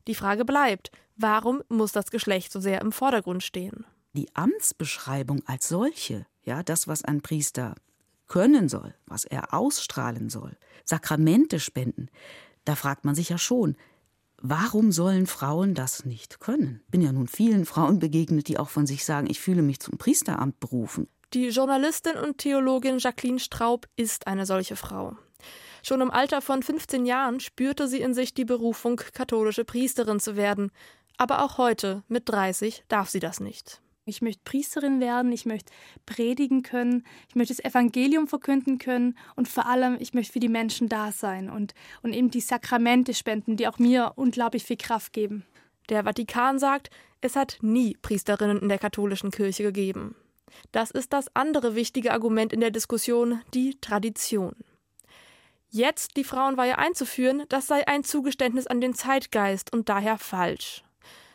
Die 0.05 0.15
Frage 0.15 0.43
bleibt, 0.43 0.91
warum 1.15 1.63
muss 1.69 1.93
das 1.93 2.11
Geschlecht 2.11 2.51
so 2.51 2.59
sehr 2.59 2.81
im 2.81 2.91
Vordergrund 2.91 3.41
stehen? 3.41 3.85
Die 4.11 4.27
Amtsbeschreibung 4.35 5.43
als 5.45 5.69
solche, 5.69 6.25
ja, 6.43 6.63
das, 6.63 6.89
was 6.89 7.05
ein 7.05 7.21
Priester 7.21 7.75
können 8.27 8.69
soll, 8.69 8.93
was 9.05 9.25
er 9.25 9.53
ausstrahlen 9.53 10.29
soll, 10.29 10.57
Sakramente 10.85 11.59
spenden, 11.59 12.09
da 12.65 12.75
fragt 12.75 13.05
man 13.05 13.15
sich 13.15 13.29
ja 13.29 13.37
schon, 13.37 13.77
warum 14.41 14.91
sollen 14.91 15.25
Frauen 15.25 15.73
das 15.73 16.05
nicht 16.05 16.39
können? 16.39 16.81
Bin 16.89 17.01
ja 17.01 17.11
nun 17.11 17.27
vielen 17.27 17.65
Frauen 17.65 17.99
begegnet, 17.99 18.47
die 18.47 18.57
auch 18.57 18.69
von 18.69 18.85
sich 18.85 19.05
sagen, 19.05 19.29
ich 19.29 19.39
fühle 19.39 19.61
mich 19.61 19.79
zum 19.79 19.97
Priesteramt 19.97 20.59
berufen. 20.59 21.07
Die 21.33 21.47
Journalistin 21.47 22.15
und 22.15 22.37
Theologin 22.37 22.99
Jacqueline 22.99 23.39
Straub 23.39 23.87
ist 23.95 24.27
eine 24.27 24.45
solche 24.45 24.75
Frau. 24.75 25.17
Schon 25.83 26.01
im 26.01 26.11
Alter 26.11 26.41
von 26.41 26.63
15 26.63 27.05
Jahren 27.05 27.39
spürte 27.39 27.87
sie 27.87 28.01
in 28.01 28.13
sich 28.13 28.33
die 28.33 28.45
Berufung, 28.45 28.97
katholische 28.97 29.63
Priesterin 29.63 30.19
zu 30.19 30.35
werden. 30.35 30.71
Aber 31.17 31.43
auch 31.43 31.57
heute, 31.57 32.03
mit 32.07 32.27
30, 32.29 32.83
darf 32.87 33.09
sie 33.09 33.19
das 33.19 33.39
nicht. 33.39 33.81
Ich 34.07 34.21
möchte 34.21 34.41
Priesterin 34.45 35.01
werden, 35.01 35.33
ich 35.33 35.45
möchte 35.45 35.73
predigen 36.05 36.63
können, 36.63 37.05
ich 37.27 37.35
möchte 37.35 37.53
das 37.53 37.65
Evangelium 37.65 38.27
verkünden 38.27 38.77
können 38.77 39.17
und 39.35 39.49
vor 39.49 39.65
allem, 39.65 39.97
ich 39.99 40.13
möchte 40.13 40.31
für 40.31 40.39
die 40.39 40.47
Menschen 40.47 40.87
da 40.87 41.11
sein 41.11 41.49
und, 41.49 41.73
und 42.03 42.13
eben 42.13 42.31
die 42.31 42.39
Sakramente 42.39 43.13
spenden, 43.13 43.57
die 43.57 43.67
auch 43.67 43.79
mir 43.79 44.13
unglaublich 44.15 44.63
viel 44.63 44.77
Kraft 44.77 45.11
geben. 45.11 45.45
Der 45.89 46.03
Vatikan 46.03 46.57
sagt, 46.57 46.89
es 47.19 47.35
hat 47.35 47.57
nie 47.61 47.97
Priesterinnen 48.01 48.59
in 48.59 48.69
der 48.69 48.79
katholischen 48.79 49.29
Kirche 49.29 49.63
gegeben. 49.63 50.15
Das 50.71 50.89
ist 50.89 51.11
das 51.11 51.27
andere 51.35 51.75
wichtige 51.75 52.13
Argument 52.13 52.53
in 52.53 52.61
der 52.61 52.71
Diskussion, 52.71 53.41
die 53.53 53.77
Tradition. 53.81 54.55
Jetzt 55.69 56.15
die 56.15 56.23
Frauenweihe 56.23 56.77
einzuführen, 56.77 57.43
das 57.49 57.67
sei 57.67 57.85
ein 57.89 58.05
Zugeständnis 58.05 58.67
an 58.67 58.79
den 58.79 58.93
Zeitgeist 58.93 59.73
und 59.73 59.89
daher 59.89 60.17
falsch. 60.17 60.85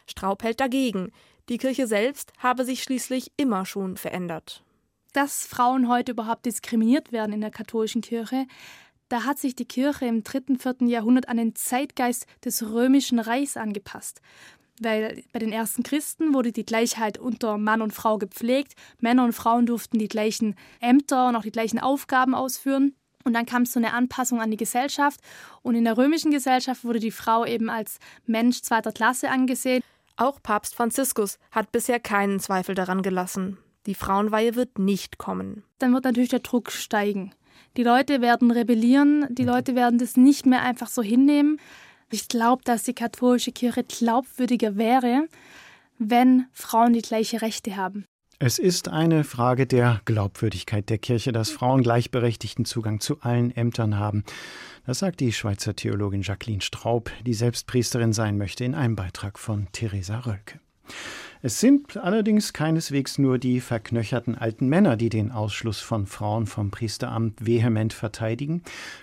Straub 0.06 0.42
hält 0.42 0.60
dagegen. 0.60 1.12
Die 1.52 1.58
Kirche 1.58 1.86
selbst 1.86 2.32
habe 2.38 2.64
sich 2.64 2.82
schließlich 2.82 3.30
immer 3.36 3.66
schon 3.66 3.98
verändert. 3.98 4.62
Dass 5.12 5.46
Frauen 5.46 5.86
heute 5.86 6.12
überhaupt 6.12 6.46
diskriminiert 6.46 7.12
werden 7.12 7.34
in 7.34 7.42
der 7.42 7.50
katholischen 7.50 8.00
Kirche, 8.00 8.46
da 9.10 9.24
hat 9.24 9.38
sich 9.38 9.54
die 9.54 9.66
Kirche 9.66 10.06
im 10.06 10.24
dritten, 10.24 10.58
vierten 10.58 10.86
Jahrhundert 10.86 11.28
an 11.28 11.36
den 11.36 11.54
Zeitgeist 11.54 12.24
des 12.42 12.62
römischen 12.62 13.18
Reichs 13.18 13.58
angepasst. 13.58 14.22
Weil 14.80 15.24
bei 15.34 15.40
den 15.40 15.52
ersten 15.52 15.82
Christen 15.82 16.32
wurde 16.32 16.52
die 16.52 16.64
Gleichheit 16.64 17.18
unter 17.18 17.58
Mann 17.58 17.82
und 17.82 17.92
Frau 17.92 18.16
gepflegt. 18.16 18.72
Männer 19.00 19.24
und 19.24 19.34
Frauen 19.34 19.66
durften 19.66 19.98
die 19.98 20.08
gleichen 20.08 20.56
Ämter 20.80 21.28
und 21.28 21.36
auch 21.36 21.42
die 21.42 21.52
gleichen 21.52 21.78
Aufgaben 21.78 22.34
ausführen. 22.34 22.94
Und 23.24 23.34
dann 23.34 23.44
kam 23.44 23.66
so 23.66 23.78
eine 23.78 23.92
Anpassung 23.92 24.40
an 24.40 24.50
die 24.50 24.56
Gesellschaft. 24.56 25.20
Und 25.60 25.74
in 25.74 25.84
der 25.84 25.98
römischen 25.98 26.30
Gesellschaft 26.30 26.82
wurde 26.82 26.98
die 26.98 27.10
Frau 27.10 27.44
eben 27.44 27.68
als 27.68 27.98
Mensch 28.24 28.62
zweiter 28.62 28.90
Klasse 28.90 29.28
angesehen. 29.28 29.82
Auch 30.22 30.40
Papst 30.40 30.76
Franziskus 30.76 31.40
hat 31.50 31.72
bisher 31.72 31.98
keinen 31.98 32.38
Zweifel 32.38 32.76
daran 32.76 33.02
gelassen. 33.02 33.58
Die 33.86 33.96
Frauenweihe 33.96 34.54
wird 34.54 34.78
nicht 34.78 35.18
kommen. 35.18 35.64
Dann 35.80 35.92
wird 35.92 36.04
natürlich 36.04 36.30
der 36.30 36.38
Druck 36.38 36.70
steigen. 36.70 37.34
Die 37.76 37.82
Leute 37.82 38.20
werden 38.20 38.52
rebellieren, 38.52 39.26
die 39.30 39.42
Leute 39.42 39.74
werden 39.74 39.98
das 39.98 40.16
nicht 40.16 40.46
mehr 40.46 40.62
einfach 40.62 40.86
so 40.86 41.02
hinnehmen. 41.02 41.58
Ich 42.12 42.28
glaube, 42.28 42.62
dass 42.62 42.84
die 42.84 42.94
katholische 42.94 43.50
Kirche 43.50 43.82
glaubwürdiger 43.82 44.76
wäre, 44.76 45.26
wenn 45.98 46.46
Frauen 46.52 46.92
die 46.92 47.02
gleiche 47.02 47.42
Rechte 47.42 47.74
haben. 47.74 48.04
Es 48.44 48.60
ist 48.60 48.88
eine 48.88 49.24
Frage 49.24 49.66
der 49.66 50.02
Glaubwürdigkeit 50.04 50.88
der 50.88 50.98
Kirche, 50.98 51.32
dass 51.32 51.50
Frauen 51.50 51.82
gleichberechtigten 51.82 52.64
Zugang 52.64 52.98
zu 52.98 53.20
allen 53.22 53.50
Ämtern 53.50 53.98
haben. 53.98 54.22
Das 54.84 54.98
sagt 54.98 55.20
die 55.20 55.32
Schweizer 55.32 55.76
Theologin 55.76 56.22
Jacqueline 56.22 56.60
Straub, 56.60 57.10
die 57.24 57.34
selbst 57.34 57.68
Priesterin 57.68 58.12
sein 58.12 58.36
möchte, 58.36 58.64
in 58.64 58.74
einem 58.74 58.96
Beitrag 58.96 59.38
von 59.38 59.68
Theresa 59.70 60.18
Rölke. 60.18 60.58
Es 61.40 61.60
sind 61.60 61.96
allerdings 61.96 62.52
keineswegs 62.52 63.18
nur 63.18 63.38
die 63.38 63.60
verknöcherten 63.60 64.36
alten 64.36 64.68
Männer, 64.68 64.96
die 64.96 65.08
den 65.08 65.30
Ausschluss 65.30 65.80
von 65.80 66.06
Frauen 66.06 66.46
vom 66.46 66.72
Priesteramt 66.72 67.46
vehement 67.46 67.92
verteidigen. 67.92 68.62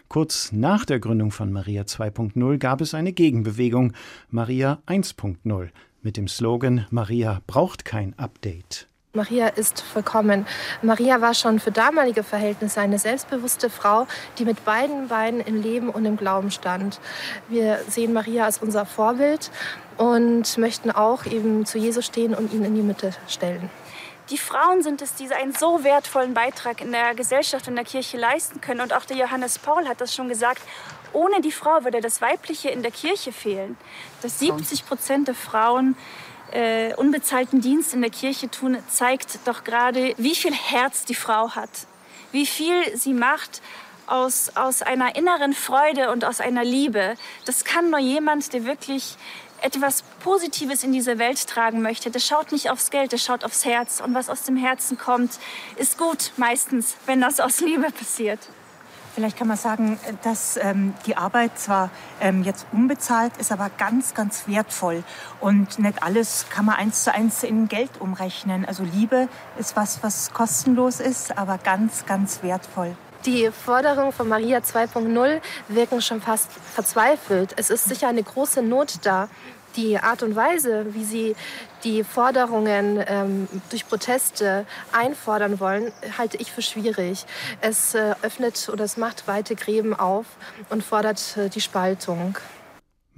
Kurz 0.10 0.52
nach 0.52 0.84
der 0.84 1.00
Gründung 1.00 1.32
von 1.32 1.52
Maria 1.52 1.84
2.0 1.84 2.58
gab 2.58 2.82
es 2.82 2.94
eine 2.94 3.14
Gegenbewegung, 3.14 3.94
Maria 4.30 4.82
1.0, 4.86 5.70
mit 6.02 6.18
dem 6.18 6.28
Slogan 6.28 6.86
Maria 6.92 7.42
braucht 7.48 7.86
kein 7.86 8.18
Update. 8.20 8.89
Maria 9.14 9.48
ist 9.48 9.82
vollkommen. 9.82 10.46
Maria 10.84 11.20
war 11.20 11.34
schon 11.34 11.60
für 11.60 11.72
damalige 11.72 12.22
Verhältnisse 12.22 12.80
eine 12.80 13.00
selbstbewusste 13.00 13.72
Frau, 13.72 14.06
die 14.38 14.46
mit 14.46 14.64
beiden 14.66 15.08
Beinen 15.08 15.42
im 15.42 15.60
Leben 15.60 15.90
und 15.90 16.06
im 16.06 16.16
Glauben 16.16 16.52
stand. 16.52 17.00
Wir 17.48 17.80
sehen 17.88 18.14
Maria 18.14 18.46
als 18.46 18.60
unser 18.60 18.86
Vorbild 18.86 19.50
und 19.98 20.60
möchten 20.60 20.92
auch 20.92 21.26
eben 21.26 21.66
zu 21.66 21.80
Jesus 21.80 22.06
stehen 22.06 22.36
und 22.36 22.54
ihn 22.54 22.64
in 22.64 22.76
die 22.76 22.84
Mitte 22.84 23.10
stellen. 23.28 23.72
Die 24.30 24.38
Frauen 24.38 24.84
sind 24.84 25.02
es, 25.02 25.16
die 25.16 25.28
einen 25.34 25.54
so 25.54 25.84
wertvollen 25.84 26.36
Beitrag 26.36 26.80
in 26.80 26.92
der 26.92 27.16
Gesellschaft 27.16 27.68
und 27.68 27.78
der 27.78 27.86
Kirche 27.86 28.16
leisten 28.16 28.62
können. 28.62 28.80
Und 28.80 28.94
auch 28.94 29.06
der 29.06 29.18
Johannes 29.18 29.58
Paul 29.58 29.88
hat 29.88 30.02
das 30.02 30.14
schon 30.14 30.30
gesagt. 30.30 30.62
Ohne 31.14 31.42
die 31.42 31.52
Frau 31.52 31.84
würde 31.84 32.00
das 32.00 32.22
Weibliche 32.22 32.70
in 32.70 32.84
der 32.84 32.92
Kirche 32.92 33.32
fehlen. 33.32 33.76
Dass 34.22 34.38
70 34.38 34.86
Prozent 34.86 35.28
der 35.28 35.34
Frauen 35.34 35.98
äh, 36.52 36.94
unbezahlten 36.96 37.62
Dienst 37.62 37.94
in 37.94 38.02
der 38.02 38.10
Kirche 38.10 38.50
tun, 38.50 38.78
zeigt 38.90 39.40
doch 39.46 39.64
gerade, 39.64 40.14
wie 40.18 40.36
viel 40.36 40.54
Herz 40.54 41.06
die 41.06 41.16
Frau 41.16 41.52
hat, 41.52 41.70
wie 42.32 42.46
viel 42.46 42.96
sie 42.96 43.14
macht 43.14 43.62
aus, 44.08 44.52
aus 44.56 44.82
einer 44.82 45.16
inneren 45.16 45.54
Freude 45.54 46.12
und 46.12 46.26
aus 46.26 46.42
einer 46.42 46.64
Liebe. 46.64 47.16
Das 47.46 47.64
kann 47.64 47.90
nur 47.90 48.00
jemand, 48.00 48.54
der 48.54 48.66
wirklich 48.66 49.18
etwas 49.62 50.04
Positives 50.22 50.84
in 50.84 50.92
diese 50.92 51.20
Welt 51.20 51.46
tragen 51.48 51.82
möchte. 51.82 52.12
Der 52.12 52.20
schaut 52.20 52.52
nicht 52.52 52.70
aufs 52.70 52.92
Geld, 52.92 53.12
der 53.12 53.18
schaut 53.18 53.44
aufs 53.44 53.66
Herz. 53.66 54.02
Und 54.02 54.14
was 54.14 54.30
aus 54.30 54.44
dem 54.44 54.58
Herzen 54.58 54.98
kommt, 54.98 55.32
ist 55.76 55.98
gut 55.98 56.32
meistens, 56.38 56.96
wenn 57.06 57.22
das 57.22 57.40
aus 57.40 57.60
Liebe 57.60 57.92
passiert. 57.92 58.40
Vielleicht 59.14 59.38
kann 59.38 59.48
man 59.48 59.58
sagen, 59.58 60.00
dass 60.24 60.58
ähm, 60.58 60.94
die 61.06 61.18
Arbeit 61.18 61.58
zwar 61.58 61.90
ähm, 62.22 62.44
jetzt 62.44 62.68
unbezahlt 62.72 63.34
ist, 63.38 63.52
aber 63.52 63.70
ganz, 63.78 64.14
ganz 64.14 64.48
wertvoll. 64.48 65.04
Und 65.40 65.80
nicht 65.80 66.04
alles 66.04 66.46
kann 66.50 66.66
man 66.66 66.76
eins 66.76 67.04
zu 67.04 67.14
eins 67.14 67.44
in 67.44 67.68
Geld 67.68 67.92
umrechnen. 68.00 68.66
Also 68.66 68.84
Liebe 68.84 69.28
ist 69.58 69.76
was, 69.76 70.04
was 70.04 70.32
kostenlos 70.34 71.00
ist, 71.00 71.38
aber 71.38 71.58
ganz, 71.58 72.06
ganz 72.06 72.44
wertvoll. 72.44 72.96
Die 73.26 73.52
Forderungen 73.52 74.14
von 74.14 74.30
Maria 74.30 74.60
2.0 74.60 75.42
wirken 75.68 76.02
schon 76.02 76.22
fast 76.22 76.50
verzweifelt. 76.74 77.54
Es 77.58 77.70
ist 77.70 77.86
sicher 77.86 78.08
eine 78.08 78.24
große 78.24 78.62
Not 78.62 79.00
da 79.02 79.28
die 79.76 79.98
Art 79.98 80.24
und 80.24 80.36
Weise, 80.36 80.94
wie 80.94 81.04
sie 81.04 81.36
die 81.84 82.04
Forderungen 82.04 83.04
ähm, 83.08 83.48
durch 83.70 83.88
Proteste 83.88 84.66
einfordern 84.92 85.60
wollen, 85.60 85.92
halte 86.18 86.38
ich 86.38 86.52
für 86.52 86.62
schwierig. 86.62 87.26
Es 87.62 87.96
äh, 87.96 88.16
öffnet 88.22 88.70
oder 88.72 88.84
es 88.84 88.98
macht 88.98 89.28
weite 89.28 89.56
Gräben 89.56 89.94
auf 89.94 90.26
und 90.70 90.84
fordert 90.84 91.38
äh, 91.38 91.50
die 91.50 91.62
Spaltung. 91.62 92.38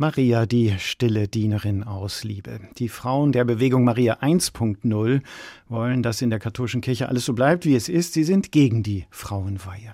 Maria, 0.02 0.48
die 0.48 0.74
stille 0.80 1.28
Dienerin 1.28 1.84
aus 1.84 2.24
Liebe. 2.24 2.60
Die 2.80 2.90
Frauen 2.90 3.32
der 3.32 3.46
Bewegung 3.46 3.84
Maria 3.84 4.16
1.0 4.16 5.22
wollen, 5.70 6.02
dass 6.02 6.24
in 6.24 6.32
der 6.32 6.40
katholischen 6.40 6.82
Kirche 6.82 7.08
alles 7.08 7.26
so 7.26 7.34
bleibt, 7.34 7.66
wie 7.66 7.76
es 7.76 7.88
ist. 7.88 8.14
Sie 8.14 8.24
sind 8.24 8.52
gegen 8.52 8.82
die 8.82 9.06
Frauenweihe. 9.12 9.94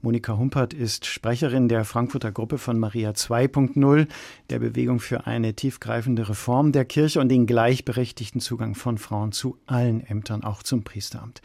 Monika 0.00 0.38
Humpert 0.38 0.72
ist 0.72 1.04
Sprecherin 1.04 1.68
der 1.68 1.84
Frankfurter 1.84 2.32
Gruppe 2.32 2.56
von 2.56 2.78
Maria 2.78 3.10
2.0, 3.10 4.08
der 4.48 4.58
Bewegung 4.58 5.00
für 5.00 5.26
eine 5.26 5.52
tiefgreifende 5.52 6.30
Reform 6.30 6.72
der 6.72 6.86
Kirche 6.86 7.20
und 7.20 7.28
den 7.28 7.44
gleichberechtigten 7.46 8.40
Zugang 8.40 8.74
von 8.74 8.96
Frauen 8.96 9.32
zu 9.32 9.58
allen 9.66 10.00
Ämtern, 10.00 10.44
auch 10.44 10.62
zum 10.62 10.82
Priesteramt. 10.82 11.42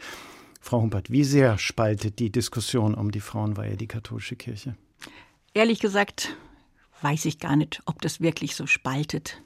Frau 0.62 0.80
Humpert, 0.80 1.10
wie 1.10 1.24
sehr 1.24 1.58
spaltet 1.58 2.20
die 2.20 2.32
Diskussion 2.32 2.94
um 2.94 3.10
die 3.10 3.20
Frauenweihe 3.20 3.76
die 3.76 3.86
katholische 3.86 4.36
Kirche? 4.36 4.78
Ehrlich 5.52 5.80
gesagt 5.80 6.34
weiß 7.02 7.24
ich 7.26 7.38
gar 7.38 7.56
nicht, 7.56 7.80
ob 7.86 8.02
das 8.02 8.20
wirklich 8.20 8.56
so 8.56 8.66
spaltet 8.66 9.42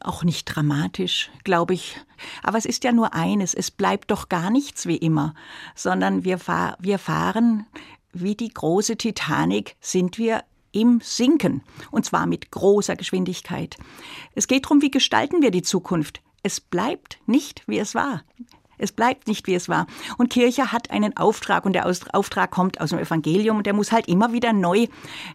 auch 0.00 0.24
nicht 0.24 0.44
dramatisch, 0.44 1.30
glaube 1.44 1.74
ich. 1.74 1.96
Aber 2.42 2.58
es 2.58 2.66
ist 2.66 2.84
ja 2.84 2.92
nur 2.92 3.14
eines, 3.14 3.54
es 3.54 3.70
bleibt 3.70 4.10
doch 4.10 4.28
gar 4.28 4.50
nichts 4.50 4.86
wie 4.86 4.96
immer, 4.96 5.34
sondern 5.74 6.24
wir, 6.24 6.38
fahr 6.38 6.76
wir 6.80 6.98
fahren 6.98 7.66
wie 8.12 8.34
die 8.34 8.52
große 8.52 8.96
Titanic 8.96 9.76
sind 9.80 10.18
wir 10.18 10.42
im 10.72 11.00
Sinken. 11.02 11.62
Und 11.90 12.04
zwar 12.04 12.26
mit 12.26 12.50
großer 12.50 12.96
Geschwindigkeit. 12.96 13.76
Es 14.34 14.48
geht 14.48 14.64
darum, 14.64 14.82
wie 14.82 14.90
gestalten 14.90 15.42
wir 15.42 15.50
die 15.50 15.62
Zukunft. 15.62 16.20
Es 16.42 16.60
bleibt 16.60 17.18
nicht, 17.26 17.62
wie 17.66 17.78
es 17.78 17.94
war. 17.94 18.22
Es 18.80 18.92
bleibt 18.92 19.28
nicht, 19.28 19.46
wie 19.46 19.54
es 19.54 19.68
war. 19.68 19.86
Und 20.18 20.30
Kirche 20.30 20.72
hat 20.72 20.90
einen 20.90 21.16
Auftrag 21.16 21.64
und 21.66 21.74
der 21.74 21.86
Auftrag 22.12 22.50
kommt 22.50 22.80
aus 22.80 22.90
dem 22.90 22.98
Evangelium 22.98 23.58
und 23.58 23.66
der 23.66 23.74
muss 23.74 23.92
halt 23.92 24.08
immer 24.08 24.32
wieder 24.32 24.52
neu, 24.52 24.86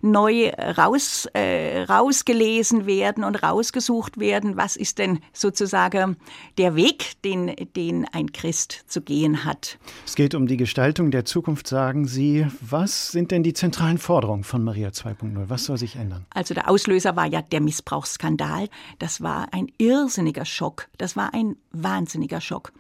neu 0.02 0.50
raus, 0.50 1.28
äh, 1.34 1.84
rausgelesen 1.84 2.86
werden 2.86 3.24
und 3.24 3.42
rausgesucht 3.44 4.20
werden. 4.20 4.58
Was 4.58 4.76
ist 4.76 4.98
denn 4.98 5.20
sozusagen 5.34 6.18
der 6.58 6.76
Weg, 6.76 7.22
den, 7.24 7.56
den 7.76 8.06
ein 8.12 8.32
Christ 8.32 8.84
zu 8.88 9.02
gehen 9.02 9.46
hat? 9.46 9.78
Es 10.06 10.16
geht 10.16 10.36
um 10.36 10.48
die 10.48 10.58
Gestaltung 10.58 11.12
der 11.12 11.26
Zukunft, 11.26 11.68
sagen 11.68 12.08
Sie. 12.08 12.48
Was 12.62 13.12
sind 13.12 13.32
denn 13.32 13.44
die 13.44 13.54
zentralen 13.54 13.98
Forderungen 13.98 14.44
von 14.44 14.64
Maria 14.64 14.90
2.0? 14.90 15.50
Was 15.50 15.66
soll 15.66 15.78
sich 15.78 15.96
ändern? 15.96 16.26
Also 16.34 16.54
der 16.54 16.70
Auslöser 16.70 17.16
war 17.16 17.26
ja 17.26 17.42
der 17.42 17.62
Missbrauchsskandal. 17.62 18.70
Das 19.00 19.22
war 19.22 19.54
ein 19.54 19.72
irrsinniger 19.78 20.46
Schock. 20.46 20.88
Das 20.98 21.16
war 21.16 21.34
ein 21.34 21.56
wahnsinniger 21.72 22.42
Schock. 22.42 22.72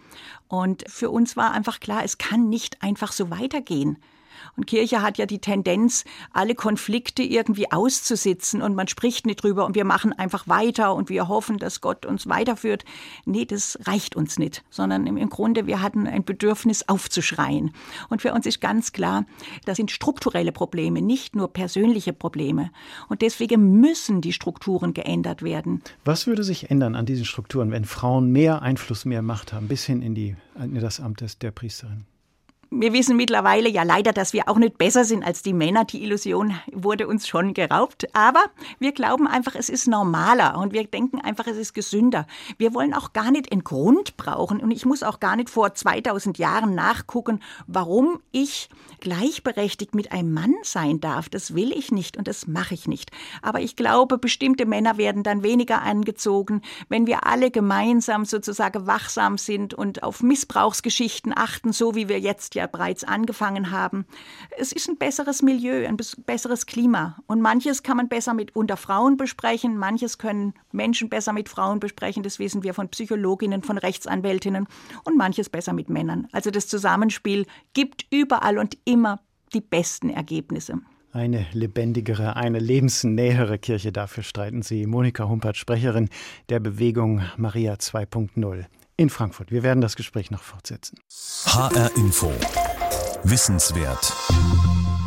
Und 0.47 0.83
für 0.87 1.09
uns 1.09 1.35
war 1.35 1.51
einfach 1.51 1.79
klar, 1.79 2.03
es 2.03 2.17
kann 2.17 2.49
nicht 2.49 2.81
einfach 2.83 3.11
so 3.11 3.29
weitergehen. 3.29 3.97
Und 4.55 4.67
Kirche 4.67 5.01
hat 5.01 5.17
ja 5.17 5.25
die 5.25 5.39
Tendenz, 5.39 6.05
alle 6.31 6.55
Konflikte 6.55 7.23
irgendwie 7.23 7.71
auszusitzen 7.71 8.61
und 8.61 8.75
man 8.75 8.87
spricht 8.87 9.25
nicht 9.25 9.43
drüber 9.43 9.65
und 9.65 9.75
wir 9.75 9.85
machen 9.85 10.13
einfach 10.13 10.47
weiter 10.47 10.95
und 10.95 11.09
wir 11.09 11.27
hoffen, 11.27 11.57
dass 11.57 11.81
Gott 11.81 12.05
uns 12.05 12.27
weiterführt. 12.27 12.85
Nee, 13.25 13.45
das 13.45 13.77
reicht 13.83 14.15
uns 14.15 14.39
nicht, 14.39 14.63
sondern 14.69 15.07
im 15.07 15.29
Grunde, 15.29 15.67
wir 15.67 15.81
hatten 15.81 16.07
ein 16.07 16.23
Bedürfnis 16.23 16.87
aufzuschreien. 16.87 17.71
Und 18.09 18.21
für 18.21 18.33
uns 18.33 18.45
ist 18.45 18.61
ganz 18.61 18.91
klar, 18.91 19.25
das 19.65 19.77
sind 19.77 19.91
strukturelle 19.91 20.51
Probleme, 20.51 21.01
nicht 21.01 21.35
nur 21.35 21.51
persönliche 21.51 22.13
Probleme. 22.13 22.71
Und 23.09 23.21
deswegen 23.21 23.79
müssen 23.79 24.21
die 24.21 24.33
Strukturen 24.33 24.93
geändert 24.93 25.41
werden. 25.43 25.81
Was 26.03 26.27
würde 26.27 26.43
sich 26.43 26.69
ändern 26.69 26.95
an 26.95 27.05
diesen 27.05 27.25
Strukturen, 27.25 27.71
wenn 27.71 27.85
Frauen 27.85 28.31
mehr 28.31 28.61
Einfluss, 28.61 29.05
mehr 29.05 29.21
Macht 29.21 29.53
haben, 29.53 29.67
bis 29.67 29.85
hin 29.85 30.01
in, 30.01 30.15
die, 30.15 30.35
in 30.59 30.75
das 30.75 30.99
Amt 30.99 31.41
der 31.41 31.51
Priesterin? 31.51 32.05
Wir 32.71 32.93
wissen 32.93 33.15
mittlerweile 33.15 33.69
ja 33.69 33.83
leider, 33.83 34.11
dass 34.11 34.33
wir 34.33 34.49
auch 34.49 34.57
nicht 34.57 34.77
besser 34.77 35.05
sind 35.05 35.23
als 35.23 35.43
die 35.43 35.53
Männer. 35.53 35.85
Die 35.85 36.03
Illusion 36.03 36.59
wurde 36.71 37.07
uns 37.07 37.27
schon 37.27 37.53
geraubt. 37.53 38.07
Aber 38.13 38.43
wir 38.79 38.91
glauben 38.91 39.27
einfach, 39.27 39.55
es 39.55 39.69
ist 39.69 39.87
normaler 39.87 40.57
und 40.57 40.73
wir 40.73 40.85
denken 40.85 41.19
einfach, 41.19 41.47
es 41.47 41.57
ist 41.57 41.73
gesünder. 41.73 42.27
Wir 42.57 42.73
wollen 42.73 42.93
auch 42.93 43.13
gar 43.13 43.31
nicht 43.31 43.51
einen 43.51 43.63
Grund 43.63 44.17
brauchen 44.17 44.59
und 44.59 44.71
ich 44.71 44.85
muss 44.85 45.03
auch 45.03 45.19
gar 45.19 45.35
nicht 45.35 45.49
vor 45.49 45.73
2000 45.73 46.37
Jahren 46.37 46.75
nachgucken, 46.75 47.39
warum 47.67 48.19
ich 48.31 48.69
gleichberechtigt 48.99 49.93
mit 49.93 50.11
einem 50.11 50.33
Mann 50.33 50.55
sein 50.63 50.99
darf. 50.99 51.29
Das 51.29 51.53
will 51.53 51.71
ich 51.71 51.91
nicht 51.91 52.17
und 52.17 52.27
das 52.27 52.47
mache 52.47 52.73
ich 52.73 52.87
nicht. 52.87 53.11
Aber 53.41 53.59
ich 53.59 53.75
glaube, 53.75 54.17
bestimmte 54.17 54.65
Männer 54.65 54.97
werden 54.97 55.23
dann 55.23 55.43
weniger 55.43 55.81
angezogen, 55.81 56.61
wenn 56.89 57.05
wir 57.05 57.25
alle 57.25 57.51
gemeinsam 57.51 58.25
sozusagen 58.25 58.87
wachsam 58.87 59.37
sind 59.37 59.73
und 59.73 60.03
auf 60.03 60.23
Missbrauchsgeschichten 60.23 61.33
achten, 61.35 61.71
so 61.71 61.95
wie 61.95 62.09
wir 62.09 62.19
jetzt 62.19 62.54
ja 62.55 62.67
bereits 62.67 63.03
angefangen 63.03 63.71
haben. 63.71 64.05
Es 64.57 64.71
ist 64.71 64.89
ein 64.89 64.97
besseres 64.97 65.41
Milieu, 65.41 65.87
ein 65.87 65.97
besseres 66.25 66.65
Klima. 66.65 67.17
Und 67.27 67.41
manches 67.41 67.83
kann 67.83 67.97
man 67.97 68.09
besser 68.09 68.33
mit 68.33 68.55
unter 68.55 68.77
Frauen 68.77 69.17
besprechen, 69.17 69.77
manches 69.77 70.17
können 70.17 70.53
Menschen 70.71 71.09
besser 71.09 71.33
mit 71.33 71.49
Frauen 71.49 71.79
besprechen, 71.79 72.23
das 72.23 72.39
wissen 72.39 72.63
wir 72.63 72.73
von 72.73 72.89
Psychologinnen, 72.89 73.61
von 73.61 73.77
Rechtsanwältinnen 73.77 74.67
und 75.03 75.17
manches 75.17 75.49
besser 75.49 75.73
mit 75.73 75.89
Männern. 75.89 76.27
Also 76.31 76.51
das 76.51 76.67
Zusammenspiel 76.67 77.45
gibt 77.73 78.05
überall 78.11 78.57
und 78.57 78.77
immer 78.85 79.19
die 79.53 79.61
besten 79.61 80.09
Ergebnisse. 80.09 80.79
Eine 81.11 81.45
lebendigere, 81.53 82.35
eine 82.35 82.59
lebensnähere 82.59 83.57
Kirche. 83.57 83.93
Dafür 83.93 84.23
streiten 84.23 84.63
Sie. 84.63 84.85
Monika 84.85 85.29
Humpert, 85.29 85.55
Sprecherin 85.55 86.09
der 86.49 86.59
Bewegung 86.59 87.21
Maria 87.37 87.75
2.0 87.75 88.65
in 88.97 89.09
Frankfurt. 89.09 89.51
Wir 89.51 89.63
werden 89.63 89.81
das 89.81 89.95
Gespräch 89.95 90.31
noch 90.31 90.43
fortsetzen. 90.43 90.97
HR 91.45 91.95
Info. 91.97 92.31
Wissenswert. 93.23 94.13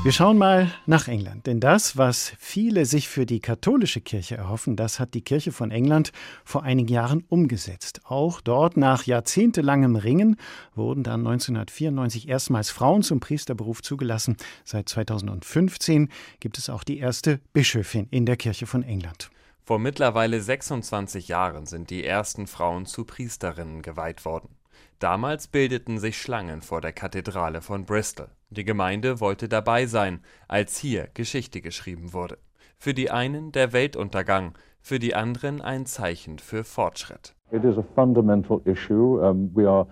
Wir 0.04 0.12
schauen 0.12 0.38
mal 0.38 0.70
nach 0.86 1.08
England, 1.08 1.46
denn 1.48 1.58
das, 1.58 1.96
was 1.96 2.32
viele 2.38 2.86
sich 2.86 3.08
für 3.08 3.26
die 3.26 3.40
katholische 3.40 4.00
Kirche 4.00 4.36
erhoffen, 4.36 4.76
das 4.76 5.00
hat 5.00 5.12
die 5.12 5.22
Kirche 5.22 5.50
von 5.50 5.72
England 5.72 6.12
vor 6.44 6.62
einigen 6.62 6.88
Jahren 6.88 7.24
umgesetzt. 7.28 8.00
Auch 8.04 8.40
dort 8.40 8.76
nach 8.76 9.04
jahrzehntelangem 9.04 9.96
Ringen 9.96 10.36
wurden 10.74 11.02
dann 11.02 11.26
1994 11.26 12.28
erstmals 12.28 12.70
Frauen 12.70 13.02
zum 13.02 13.18
Priesterberuf 13.18 13.82
zugelassen. 13.82 14.36
Seit 14.64 14.88
2015 14.88 16.08
gibt 16.38 16.58
es 16.58 16.70
auch 16.70 16.84
die 16.84 16.98
erste 16.98 17.40
Bischöfin 17.52 18.06
in 18.10 18.24
der 18.24 18.36
Kirche 18.36 18.66
von 18.66 18.84
England. 18.84 19.30
Vor 19.68 19.78
mittlerweile 19.78 20.40
26 20.40 21.28
Jahren 21.28 21.66
sind 21.66 21.90
die 21.90 22.02
ersten 22.02 22.46
Frauen 22.46 22.86
zu 22.86 23.04
Priesterinnen 23.04 23.82
geweiht 23.82 24.24
worden. 24.24 24.56
Damals 24.98 25.46
bildeten 25.46 25.98
sich 25.98 26.18
Schlangen 26.18 26.62
vor 26.62 26.80
der 26.80 26.94
Kathedrale 26.94 27.60
von 27.60 27.84
Bristol. 27.84 28.28
Die 28.48 28.64
Gemeinde 28.64 29.20
wollte 29.20 29.46
dabei 29.46 29.84
sein, 29.84 30.20
als 30.48 30.78
hier 30.78 31.08
Geschichte 31.12 31.60
geschrieben 31.60 32.14
wurde. 32.14 32.38
Für 32.78 32.94
die 32.94 33.10
einen 33.10 33.52
der 33.52 33.74
Weltuntergang, 33.74 34.56
für 34.80 34.98
die 34.98 35.14
anderen 35.14 35.60
ein 35.60 35.84
Zeichen 35.84 36.38
für 36.38 36.64
Fortschritt. 36.64 37.34
It 37.52 37.62
is 37.62 37.76
a 37.76 37.84
fundamental 37.94 38.62
issue. 38.64 39.20
Um, 39.20 39.54
we 39.54 39.68
are 39.68 39.86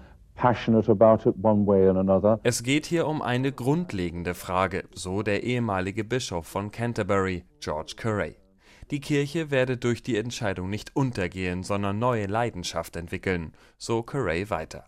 Es 2.42 2.62
geht 2.62 2.86
hier 2.86 3.06
um 3.06 3.20
eine 3.20 3.52
grundlegende 3.52 4.34
Frage, 4.34 4.84
so 4.94 5.22
der 5.22 5.42
ehemalige 5.42 6.04
Bischof 6.04 6.46
von 6.46 6.70
Canterbury, 6.70 7.44
George 7.60 7.92
Curray. 7.98 8.36
Die 8.90 9.00
Kirche 9.00 9.50
werde 9.50 9.76
durch 9.76 10.02
die 10.02 10.16
Entscheidung 10.16 10.70
nicht 10.70 10.94
untergehen, 10.94 11.64
sondern 11.64 11.98
neue 11.98 12.26
Leidenschaft 12.26 12.94
entwickeln, 12.94 13.52
so 13.78 14.02
Curray 14.02 14.48
weiter. 14.48 14.84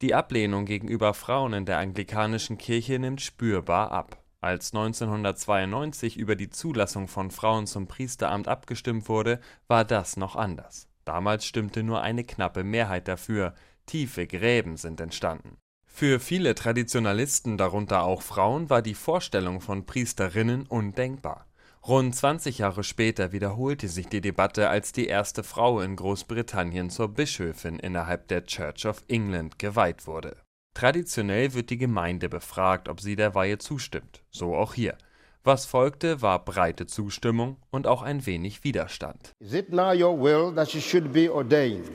Die 0.00 0.14
Ablehnung 0.14 0.64
gegenüber 0.64 1.14
Frauen 1.14 1.52
in 1.52 1.64
der 1.64 1.78
anglikanischen 1.78 2.58
Kirche 2.58 2.98
nimmt 2.98 3.20
spürbar 3.20 3.92
ab. 3.92 4.20
Als 4.40 4.74
1992 4.74 6.16
über 6.16 6.34
die 6.34 6.50
Zulassung 6.50 7.06
von 7.06 7.30
Frauen 7.30 7.68
zum 7.68 7.86
Priesteramt 7.86 8.48
abgestimmt 8.48 9.08
wurde, 9.08 9.38
war 9.68 9.84
das 9.84 10.16
noch 10.16 10.34
anders. 10.34 10.88
Damals 11.04 11.46
stimmte 11.46 11.84
nur 11.84 12.02
eine 12.02 12.24
knappe 12.24 12.64
Mehrheit 12.64 13.06
dafür, 13.06 13.54
tiefe 13.86 14.26
Gräben 14.26 14.76
sind 14.76 15.00
entstanden. 15.00 15.58
Für 15.86 16.18
viele 16.18 16.56
Traditionalisten, 16.56 17.56
darunter 17.56 18.02
auch 18.02 18.22
Frauen, 18.22 18.68
war 18.68 18.82
die 18.82 18.94
Vorstellung 18.94 19.60
von 19.60 19.86
Priesterinnen 19.86 20.66
undenkbar. 20.66 21.46
Rund 21.86 22.14
20 22.14 22.58
Jahre 22.58 22.84
später 22.84 23.32
wiederholte 23.32 23.88
sich 23.88 24.06
die 24.06 24.20
Debatte, 24.20 24.68
als 24.68 24.92
die 24.92 25.06
erste 25.06 25.42
Frau 25.42 25.80
in 25.80 25.96
Großbritannien 25.96 26.90
zur 26.90 27.08
Bischöfin 27.08 27.80
innerhalb 27.80 28.28
der 28.28 28.46
Church 28.46 28.86
of 28.86 29.02
England 29.08 29.58
geweiht 29.58 30.06
wurde. 30.06 30.36
Traditionell 30.74 31.54
wird 31.54 31.70
die 31.70 31.78
Gemeinde 31.78 32.28
befragt, 32.28 32.88
ob 32.88 33.00
sie 33.00 33.16
der 33.16 33.34
Weihe 33.34 33.58
zustimmt, 33.58 34.22
so 34.30 34.54
auch 34.54 34.74
hier. 34.74 34.96
Was 35.42 35.66
folgte, 35.66 36.22
war 36.22 36.44
breite 36.44 36.86
Zustimmung 36.86 37.56
und 37.72 37.88
auch 37.88 38.02
ein 38.02 38.26
wenig 38.26 38.62
Widerstand. 38.62 39.32
Is 39.40 39.52
it 39.52 39.72
now 39.72 39.92
your 39.92 40.16
will 40.16 40.54
that 40.54 40.70
she 40.70 40.80
should 40.80 41.12
be 41.12 41.28
ordained? 41.28 41.90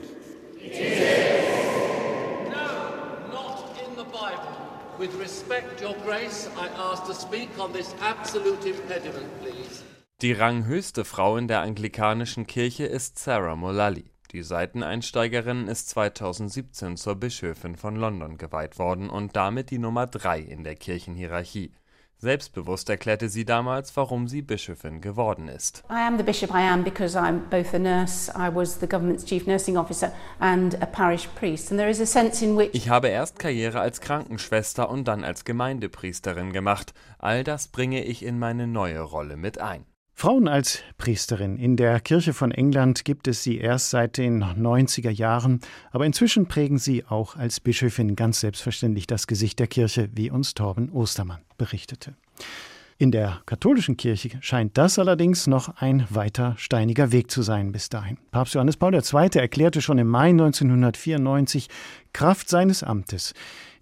With 4.98 5.16
respect, 5.20 5.80
Your 5.80 5.94
Grace, 6.04 6.50
I 6.56 6.66
ask 6.76 7.06
to 7.06 7.14
speak 7.14 7.50
on 7.60 7.72
this 7.72 7.94
absolute 8.02 8.66
impediment, 8.66 9.28
please. 9.40 9.84
Die 10.22 10.32
ranghöchste 10.32 11.04
Frau 11.04 11.36
in 11.36 11.46
der 11.46 11.60
anglikanischen 11.60 12.48
Kirche 12.48 12.84
ist 12.84 13.16
Sarah 13.16 13.54
Mullally. 13.54 14.10
Die 14.32 14.42
Seiteneinsteigerin 14.42 15.68
ist 15.68 15.90
2017 15.90 16.96
zur 16.96 17.14
Bischöfin 17.14 17.76
von 17.76 17.94
London 17.94 18.38
geweiht 18.38 18.80
worden 18.80 19.08
und 19.08 19.36
damit 19.36 19.70
die 19.70 19.78
Nummer 19.78 20.08
drei 20.08 20.40
in 20.40 20.64
der 20.64 20.74
Kirchenhierarchie. 20.74 21.70
Selbstbewusst 22.20 22.90
erklärte 22.90 23.28
sie 23.28 23.44
damals, 23.44 23.96
warum 23.96 24.26
sie 24.26 24.42
Bischöfin 24.42 25.00
geworden 25.00 25.46
ist. 25.46 25.84
I 25.88 26.00
am 26.04 26.18
the 26.18 26.24
bishop 26.24 26.50
I 26.50 26.68
am 26.68 26.82
because 26.82 27.16
I'm 27.16 27.42
both 27.48 27.72
a 27.74 27.78
nurse, 27.78 28.28
I 28.36 28.52
was 28.52 28.80
the 28.80 28.88
government's 28.88 29.24
chief 29.24 29.46
nursing 29.46 29.76
officer 29.76 30.10
and 30.40 30.74
a 30.82 30.86
parish 30.86 31.28
priest 31.36 31.70
and 31.70 31.78
there 31.78 31.88
is 31.88 32.00
a 32.00 32.06
sense 32.06 32.44
in 32.44 32.56
which 32.56 32.70
Ich 32.72 32.88
habe 32.88 33.06
erst 33.06 33.38
Karriere 33.38 33.78
als 33.80 34.00
Krankenschwester 34.00 34.90
und 34.90 35.06
dann 35.06 35.22
als 35.22 35.44
Gemeindepriesterin 35.44 36.52
gemacht. 36.52 36.92
All 37.18 37.44
das 37.44 37.68
bringe 37.68 38.02
ich 38.02 38.24
in 38.24 38.40
meine 38.40 38.66
neue 38.66 39.00
Rolle 39.00 39.36
mit 39.36 39.60
ein. 39.60 39.84
Frauen 40.20 40.48
als 40.48 40.80
Priesterin. 40.96 41.58
In 41.58 41.76
der 41.76 42.00
Kirche 42.00 42.32
von 42.32 42.50
England 42.50 43.04
gibt 43.04 43.28
es 43.28 43.44
sie 43.44 43.58
erst 43.58 43.90
seit 43.90 44.16
den 44.16 44.42
90er 44.42 45.10
Jahren, 45.10 45.60
aber 45.92 46.06
inzwischen 46.06 46.48
prägen 46.48 46.78
sie 46.78 47.04
auch 47.04 47.36
als 47.36 47.60
Bischöfin 47.60 48.16
ganz 48.16 48.40
selbstverständlich 48.40 49.06
das 49.06 49.28
Gesicht 49.28 49.60
der 49.60 49.68
Kirche, 49.68 50.08
wie 50.12 50.28
uns 50.32 50.54
Torben 50.54 50.90
Ostermann 50.90 51.42
berichtete. 51.56 52.16
In 53.00 53.12
der 53.12 53.42
katholischen 53.46 53.96
Kirche 53.96 54.30
scheint 54.40 54.76
das 54.76 54.98
allerdings 54.98 55.46
noch 55.46 55.76
ein 55.76 56.04
weiter 56.10 56.56
steiniger 56.58 57.12
Weg 57.12 57.30
zu 57.30 57.42
sein 57.42 57.70
bis 57.70 57.88
dahin. 57.88 58.18
Papst 58.32 58.54
Johannes 58.54 58.76
Paul 58.76 58.94
II. 58.94 59.28
erklärte 59.34 59.80
schon 59.80 59.98
im 59.98 60.08
Mai 60.08 60.30
1994 60.30 61.68
Kraft 62.12 62.48
seines 62.48 62.82
Amtes, 62.82 63.34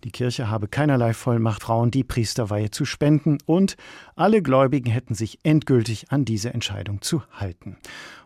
die 0.06 0.12
Kirche 0.12 0.48
habe 0.48 0.68
keinerlei 0.68 1.12
Vollmacht, 1.14 1.64
Frauen 1.64 1.90
die 1.90 2.04
Priesterweihe 2.04 2.70
zu 2.70 2.84
spenden 2.84 3.38
und 3.44 3.76
alle 4.14 4.40
Gläubigen 4.40 4.88
hätten 4.88 5.14
sich 5.14 5.40
endgültig 5.42 6.12
an 6.12 6.24
diese 6.24 6.54
Entscheidung 6.54 7.02
zu 7.02 7.24
halten. 7.32 7.76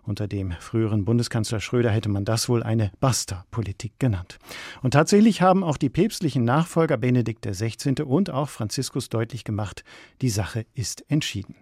Unter 0.03 0.29
dem 0.29 0.53
früheren 0.61 1.07
Bundeskanzler 1.07 1.59
Schröder 1.59 1.91
hätte 1.91 2.11
man 2.11 2.27
das 2.27 2.51
wohl 2.51 2.63
eine 2.63 2.93
Basta-Politik 3.01 3.99
genannt. 3.99 4.39
Und 4.83 4.91
tatsächlich 4.91 5.41
haben 5.41 5.65
auch 5.65 5.79
die 5.79 5.89
päpstlichen 5.89 6.45
Nachfolger 6.45 6.99
Benedikt 6.99 7.47
XVI. 7.47 8.03
und 8.03 8.29
auch 8.29 8.51
Franziskus 8.51 9.09
deutlich 9.09 9.45
gemacht, 9.45 9.83
die 10.21 10.29
Sache 10.29 10.67
ist 10.75 11.11
entschieden. 11.11 11.55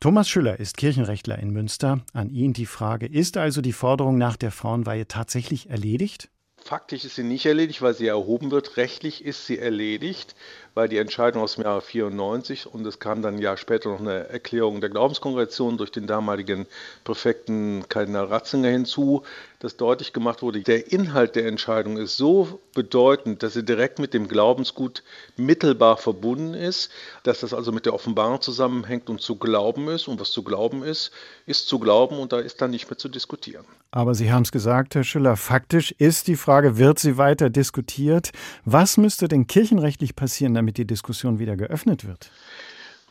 Thomas 0.00 0.28
Schüller 0.28 0.58
ist 0.58 0.76
Kirchenrechtler 0.76 1.38
in 1.38 1.50
Münster. 1.50 2.00
An 2.12 2.30
ihn 2.30 2.52
die 2.52 2.66
Frage, 2.66 3.06
ist 3.06 3.36
also 3.36 3.60
die 3.60 3.72
Forderung 3.72 4.18
nach 4.18 4.36
der 4.36 4.50
Frauenweihe 4.50 5.06
tatsächlich 5.06 5.70
erledigt? 5.70 6.30
Faktisch 6.66 7.04
ist 7.04 7.14
sie 7.14 7.22
nicht 7.22 7.46
erledigt, 7.46 7.80
weil 7.80 7.94
sie 7.94 8.08
erhoben 8.08 8.50
wird. 8.50 8.76
Rechtlich 8.76 9.24
ist 9.24 9.46
sie 9.46 9.56
erledigt, 9.56 10.34
weil 10.76 10.90
die 10.90 10.98
Entscheidung 10.98 11.42
aus 11.42 11.54
dem 11.54 11.64
Jahre 11.64 11.80
94 11.80 12.66
und 12.66 12.86
es 12.86 12.98
kam 12.98 13.22
dann 13.22 13.36
ein 13.36 13.40
Jahr 13.40 13.56
später 13.56 13.88
noch 13.88 13.98
eine 13.98 14.28
Erklärung 14.28 14.82
der 14.82 14.90
Glaubenskongregation 14.90 15.78
durch 15.78 15.90
den 15.90 16.06
damaligen 16.06 16.66
Präfekten 17.02 17.88
Kardinal 17.88 18.26
Ratzinger 18.26 18.68
hinzu, 18.68 19.22
dass 19.60 19.76
deutlich 19.76 20.12
gemacht 20.12 20.42
wurde, 20.42 20.60
der 20.60 20.92
Inhalt 20.92 21.34
der 21.34 21.46
Entscheidung 21.46 21.96
ist 21.96 22.16
so 22.16 22.60
bedeutend, 22.74 23.42
dass 23.42 23.54
sie 23.54 23.64
direkt 23.64 23.98
mit 23.98 24.12
dem 24.12 24.28
Glaubensgut 24.28 25.02
mittelbar 25.36 25.96
verbunden 25.96 26.52
ist, 26.52 26.90
dass 27.22 27.40
das 27.40 27.54
also 27.54 27.72
mit 27.72 27.86
der 27.86 27.94
Offenbarung 27.94 28.42
zusammenhängt 28.42 29.08
und 29.08 29.22
zu 29.22 29.36
glauben 29.36 29.88
ist. 29.88 30.08
Und 30.08 30.20
was 30.20 30.30
zu 30.30 30.42
glauben 30.42 30.82
ist, 30.82 31.10
ist 31.46 31.68
zu 31.68 31.78
glauben 31.78 32.18
und 32.18 32.32
da 32.32 32.38
ist 32.38 32.60
dann 32.60 32.70
nicht 32.70 32.90
mehr 32.90 32.98
zu 32.98 33.08
diskutieren. 33.08 33.64
Aber 33.92 34.14
Sie 34.14 34.30
haben 34.30 34.42
es 34.42 34.52
gesagt, 34.52 34.94
Herr 34.94 35.04
Schüller, 35.04 35.36
faktisch 35.36 35.92
ist 35.92 36.28
die 36.28 36.36
Frage, 36.36 36.76
wird 36.76 36.98
sie 36.98 37.16
weiter 37.16 37.48
diskutiert? 37.48 38.32
Was 38.66 38.98
müsste 38.98 39.26
denn 39.26 39.46
kirchenrechtlich 39.46 40.14
passieren, 40.16 40.52
damit 40.52 40.65
die 40.74 40.86
Diskussion 40.86 41.38
wieder 41.38 41.56
geöffnet 41.56 42.06
wird? 42.06 42.30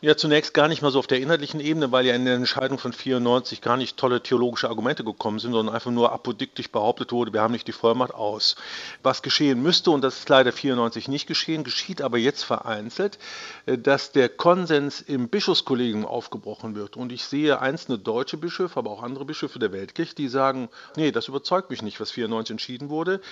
Ja, 0.02 0.14
zunächst 0.14 0.52
gar 0.52 0.68
nicht 0.68 0.82
mal 0.82 0.90
so 0.90 0.98
auf 0.98 1.06
der 1.06 1.20
inhaltlichen 1.20 1.58
Ebene, 1.58 1.90
weil 1.90 2.04
ja 2.04 2.14
in 2.14 2.26
der 2.26 2.34
Entscheidung 2.34 2.76
von 2.78 2.92
94 2.92 3.62
gar 3.62 3.78
nicht 3.78 3.96
tolle 3.96 4.22
theologische 4.22 4.68
Argumente 4.68 5.04
gekommen 5.04 5.38
sind, 5.38 5.52
sondern 5.52 5.74
einfach 5.74 5.90
nur 5.90 6.12
apodiktisch 6.12 6.70
behauptet 6.70 7.12
wurde, 7.12 7.32
wir 7.32 7.40
haben 7.40 7.52
nicht 7.52 7.66
die 7.66 7.72
Vollmacht 7.72 8.12
aus. 8.12 8.56
Was 9.02 9.22
geschehen 9.22 9.62
müsste, 9.62 9.90
und 9.90 10.02
das 10.02 10.18
ist 10.18 10.28
leider 10.28 10.52
94 10.52 11.08
nicht 11.08 11.26
geschehen, 11.26 11.64
geschieht 11.64 12.02
aber 12.02 12.18
jetzt 12.18 12.42
vereinzelt, 12.42 13.18
äh, 13.64 13.78
dass 13.78 14.12
der 14.12 14.28
Konsens 14.28 15.00
im 15.00 15.30
Bischofskollegium 15.30 16.04
aufgebrochen 16.04 16.74
wird. 16.74 16.98
Und 16.98 17.10
ich 17.10 17.24
sehe 17.24 17.62
einzelne 17.62 17.98
deutsche 17.98 18.36
Bischöfe, 18.36 18.78
aber 18.78 18.90
auch 18.90 19.02
andere 19.02 19.24
Bischöfe 19.24 19.58
der 19.58 19.72
Weltkirche, 19.72 20.14
die 20.14 20.28
sagen, 20.28 20.68
nee, 20.96 21.10
das 21.10 21.28
überzeugt 21.28 21.70
mich 21.70 21.80
nicht, 21.80 22.00
was 22.00 22.10
94 22.10 22.50
entschieden 22.50 22.90
wurde. 22.90 23.22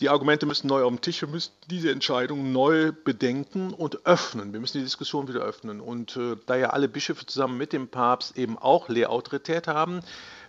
Die 0.00 0.08
Argumente 0.08 0.46
müssen 0.46 0.66
neu 0.66 0.82
auf 0.82 0.90
den 0.90 1.02
Tisch, 1.02 1.20
wir 1.20 1.28
müssen 1.28 1.52
diese 1.70 1.90
Entscheidung 1.90 2.52
neu 2.52 2.90
bedenken 2.90 3.74
und 3.74 4.06
öffnen. 4.06 4.52
Wir 4.54 4.58
müssen 4.58 4.78
die 4.78 4.84
Diskussion 4.84 5.28
wieder 5.28 5.40
öffnen. 5.40 5.80
Und 5.80 5.99
äh, 6.16 6.36
da 6.46 6.56
ja 6.56 6.70
alle 6.70 6.88
Bischöfe 6.88 7.26
zusammen 7.26 7.58
mit 7.58 7.72
dem 7.72 7.88
Papst 7.88 8.36
eben 8.36 8.58
auch 8.58 8.88
Lehrautorität 8.88 9.68
haben, 9.68 10.00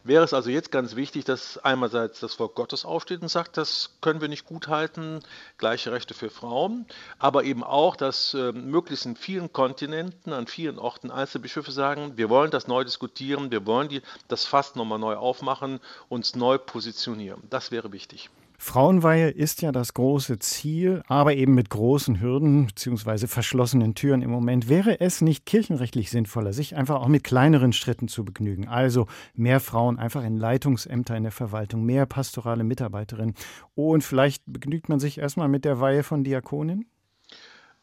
wäre 0.04 0.24
es 0.24 0.34
also 0.34 0.50
jetzt 0.50 0.72
ganz 0.72 0.96
wichtig, 0.96 1.26
dass 1.26 1.58
einerseits 1.60 2.20
das 2.20 2.34
Volk 2.34 2.56
Gottes 2.56 2.86
aufsteht 2.86 3.22
und 3.22 3.28
sagt, 3.28 3.58
das 3.58 3.92
können 4.02 4.22
wir 4.22 4.28
nicht 4.28 4.46
gut 4.46 4.68
halten, 4.68 5.22
gleiche 5.58 5.92
Rechte 5.92 6.14
für 6.14 6.30
Frauen, 6.30 6.86
aber 7.20 7.44
eben 7.44 7.64
auch, 7.64 7.96
dass 7.96 8.34
äh, 8.34 8.52
möglichst 8.52 9.06
in 9.06 9.16
vielen 9.16 9.54
Kontinenten, 9.54 10.34
an 10.34 10.48
vielen 10.48 10.80
Orten 10.80 11.12
Einzelbischöfe 11.12 11.72
sagen, 11.72 12.18
wir 12.18 12.30
wollen 12.30 12.52
das 12.52 12.68
neu 12.68 12.84
diskutieren, 12.84 13.52
wir 13.52 13.66
wollen 13.66 13.90
die, 13.90 14.02
das 14.28 14.46
Fass 14.46 14.76
nochmal 14.76 15.00
neu 15.00 15.16
aufmachen, 15.16 15.80
uns 16.10 16.36
neu 16.36 16.58
positionieren. 16.58 17.42
Das 17.50 17.72
wäre 17.72 17.92
wichtig. 17.92 18.30
Frauenweihe 18.64 19.32
ist 19.32 19.64
ja 19.64 19.72
das 19.72 19.96
große 19.96 20.38
Ziel, 20.38 21.02
aber 21.08 21.34
eben 21.34 21.56
mit 21.56 21.72
großen 21.72 22.22
Hürden 22.22 22.68
bzw. 22.68 23.26
verschlossenen 23.26 23.96
Türen 23.96 24.22
im 24.22 24.30
Moment. 24.30 24.70
Wäre 24.70 25.02
es 25.02 25.20
nicht 25.20 25.48
kirchenrechtlich 25.48 26.12
sinnvoller, 26.12 26.54
sich 26.54 26.76
einfach 26.76 27.02
auch 27.02 27.08
mit 27.08 27.24
kleineren 27.24 27.74
Schritten 27.74 28.08
zu 28.08 28.24
begnügen? 28.24 28.68
Also 28.68 29.08
mehr 29.34 29.62
Frauen 29.62 29.98
einfach 29.98 30.24
in 30.24 30.38
Leitungsämter 30.38 31.18
in 31.18 31.24
der 31.24 31.32
Verwaltung, 31.32 31.84
mehr 31.84 32.06
pastorale 32.06 32.64
Mitarbeiterinnen. 32.64 33.34
und 33.74 34.04
vielleicht 34.04 34.44
begnügt 34.46 34.90
man 34.90 35.00
sich 35.00 35.18
erstmal 35.18 35.48
mit 35.48 35.66
der 35.66 35.80
Weihe 35.80 36.04
von 36.04 36.24
Diakoninnen? 36.24 36.86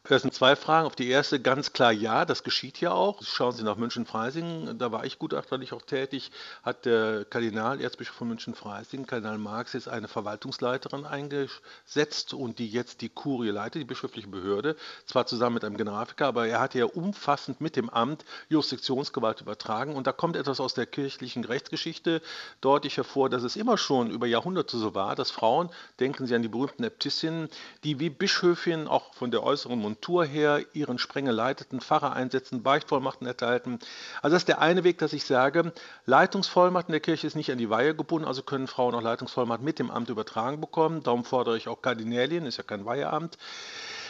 Das 0.09 0.23
sind 0.23 0.33
zwei 0.33 0.55
Fragen. 0.55 0.87
Auf 0.87 0.95
die 0.95 1.07
erste 1.07 1.39
ganz 1.39 1.71
klar 1.71 1.91
ja, 1.91 2.25
das 2.25 2.41
geschieht 2.41 2.81
ja 2.81 2.91
auch. 2.91 3.21
Schauen 3.21 3.51
Sie 3.51 3.63
nach 3.63 3.77
München-Freising, 3.77 4.79
da 4.79 4.91
war 4.91 5.05
ich 5.05 5.19
gutachterlich 5.19 5.71
auch 5.71 5.83
tätig, 5.83 6.31
hat 6.63 6.85
der 6.85 7.25
Kardinal, 7.25 7.79
Erzbischof 7.79 8.15
von 8.15 8.29
München-Freising, 8.29 9.05
Kardinal 9.05 9.37
Marx, 9.37 9.73
jetzt 9.73 9.87
eine 9.87 10.07
Verwaltungsleiterin 10.07 11.05
eingesetzt 11.05 12.33
und 12.33 12.57
die 12.57 12.67
jetzt 12.67 13.01
die 13.01 13.09
Kurie 13.09 13.51
leitet, 13.51 13.83
die 13.83 13.85
bischöfliche 13.85 14.27
Behörde, 14.27 14.75
zwar 15.05 15.27
zusammen 15.27 15.53
mit 15.53 15.63
einem 15.63 15.77
Generalvikar, 15.77 16.29
aber 16.29 16.47
er 16.47 16.59
hat 16.59 16.73
ja 16.73 16.85
umfassend 16.85 17.61
mit 17.61 17.75
dem 17.75 17.91
Amt 17.91 18.25
Jurisdiktionsgewalt 18.49 19.41
übertragen 19.41 19.95
und 19.95 20.07
da 20.07 20.11
kommt 20.11 20.37
etwas 20.37 20.59
aus 20.59 20.73
der 20.73 20.87
kirchlichen 20.87 21.43
Rechtsgeschichte 21.45 22.23
deutlich 22.61 22.97
hervor, 22.97 23.29
dass 23.29 23.43
es 23.43 23.55
immer 23.55 23.77
schon 23.77 24.09
über 24.09 24.25
Jahrhunderte 24.25 24.79
so 24.79 24.95
war, 24.95 25.15
dass 25.15 25.29
Frauen, 25.29 25.69
denken 25.99 26.25
Sie 26.25 26.33
an 26.33 26.41
die 26.41 26.47
berühmten 26.47 26.83
Äbtissinnen, 26.83 27.47
die 27.83 27.99
wie 27.99 28.09
Bischöfinnen 28.09 28.87
auch 28.87 29.13
von 29.13 29.29
der 29.29 29.43
äußeren 29.43 29.77
Struktur 29.99 30.23
her 30.23 30.61
ihren 30.71 30.97
Sprengel 30.97 31.35
leiteten, 31.35 31.81
Pfarrer 31.81 32.13
einsetzen, 32.13 32.63
Beichtvollmachten 32.63 33.27
erteilten. 33.27 33.79
Also 34.21 34.35
das 34.35 34.43
ist 34.43 34.47
der 34.47 34.61
eine 34.61 34.85
Weg, 34.85 34.97
dass 34.99 35.11
ich 35.11 35.25
sage, 35.25 35.73
Leitungsvollmacht 36.05 36.87
in 36.87 36.93
der 36.93 37.01
Kirche 37.01 37.27
ist 37.27 37.35
nicht 37.35 37.51
an 37.51 37.57
die 37.57 37.69
Weihe 37.69 37.93
gebunden, 37.93 38.25
also 38.25 38.41
können 38.41 38.67
Frauen 38.67 38.95
auch 38.95 39.01
Leitungsvollmacht 39.01 39.61
mit 39.61 39.77
dem 39.77 39.91
Amt 39.91 40.07
übertragen 40.07 40.61
bekommen. 40.61 41.03
Darum 41.03 41.25
fordere 41.25 41.57
ich 41.57 41.67
auch 41.67 41.81
Kardinälien, 41.81 42.45
ist 42.45 42.55
ja 42.55 42.63
kein 42.63 42.85
Weiheamt. 42.85 43.37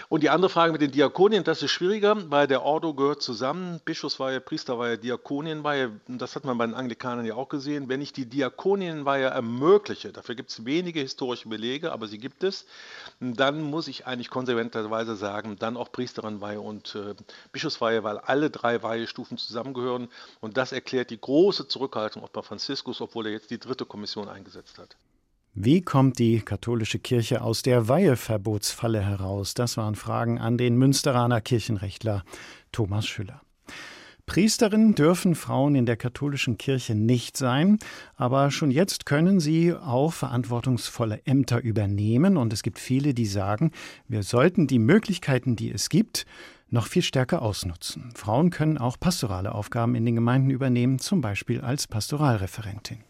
Und 0.09 0.23
die 0.23 0.31
andere 0.31 0.49
Frage 0.49 0.71
mit 0.71 0.81
den 0.81 0.89
Diakonien, 0.89 1.43
das 1.43 1.61
ist 1.61 1.69
schwieriger, 1.69 2.31
weil 2.31 2.47
der 2.47 2.63
Ordo 2.63 2.95
gehört 2.95 3.21
zusammen. 3.21 3.79
Bischofsweihe, 3.85 4.41
Priesterweihe, 4.41 4.97
Diakonienweihe. 4.97 5.91
Das 6.07 6.35
hat 6.35 6.45
man 6.45 6.57
bei 6.57 6.65
den 6.65 6.73
Anglikanern 6.73 7.27
ja 7.27 7.35
auch 7.35 7.47
gesehen. 7.47 7.89
Wenn 7.89 8.01
ich 8.01 8.11
die 8.11 8.25
Diakonienweihe 8.25 9.27
ermögliche, 9.27 10.11
dafür 10.11 10.33
gibt 10.33 10.49
es 10.49 10.65
wenige 10.65 10.99
historische 10.99 11.47
Belege, 11.47 11.91
aber 11.91 12.07
sie 12.07 12.17
gibt 12.17 12.43
es, 12.43 12.65
dann 13.19 13.61
muss 13.61 13.87
ich 13.87 14.07
eigentlich 14.07 14.31
konsequenterweise 14.31 15.15
sagen, 15.15 15.57
dann 15.59 15.77
auch 15.77 15.91
Priesterinweihe 15.91 16.59
und 16.59 16.95
äh, 16.95 17.13
Bischofsweihe, 17.51 18.03
weil 18.03 18.17
alle 18.17 18.49
drei 18.49 18.81
Weihestufen 18.81 19.37
zusammengehören. 19.37 20.09
Und 20.41 20.57
das 20.57 20.71
erklärt 20.71 21.11
die 21.11 21.21
große 21.21 21.67
Zurückhaltung 21.67 22.23
auch 22.23 22.29
bei 22.29 22.41
Franziskus, 22.41 22.99
obwohl 22.99 23.27
er 23.27 23.33
jetzt 23.33 23.51
die 23.51 23.59
dritte 23.59 23.85
Kommission 23.85 24.27
eingesetzt 24.27 24.79
hat. 24.79 24.95
Wie 25.61 25.81
kommt 25.81 26.19
die 26.19 26.39
katholische 26.39 26.99
Kirche 26.99 27.41
aus 27.41 27.63
der 27.63 27.89
Weiheverbotsfalle 27.89 29.01
heraus? 29.01 29.55
Das 29.55 29.75
waren 29.75 29.95
Fragen 29.95 30.39
an 30.39 30.57
den 30.57 30.77
Münsteraner 30.77 31.41
Kirchenrechtler 31.41 32.23
Thomas 32.71 33.05
Schüller. 33.05 33.41
Priesterinnen 34.25 34.95
dürfen 34.95 35.35
Frauen 35.35 35.75
in 35.75 35.85
der 35.85 35.97
katholischen 35.97 36.57
Kirche 36.57 36.95
nicht 36.95 37.35
sein, 37.35 37.77
aber 38.15 38.51
schon 38.51 38.71
jetzt 38.71 39.05
können 39.05 39.41
sie 39.41 39.73
auch 39.73 40.13
verantwortungsvolle 40.13 41.23
Ämter 41.25 41.59
übernehmen 41.61 42.37
und 42.37 42.53
es 42.53 42.63
gibt 42.63 42.79
viele, 42.79 43.13
die 43.13 43.25
sagen, 43.25 43.71
wir 44.07 44.23
sollten 44.23 44.65
die 44.65 44.79
Möglichkeiten, 44.79 45.57
die 45.57 45.71
es 45.71 45.89
gibt, 45.89 46.25
noch 46.69 46.87
viel 46.87 47.01
stärker 47.01 47.41
ausnutzen. 47.41 48.13
Frauen 48.15 48.49
können 48.49 48.77
auch 48.77 48.97
pastorale 48.97 49.53
Aufgaben 49.53 49.95
in 49.95 50.05
den 50.05 50.15
Gemeinden 50.15 50.51
übernehmen, 50.51 50.99
zum 50.99 51.19
Beispiel 51.19 51.59
als 51.59 51.85
Pastoralreferentin. 51.85 53.03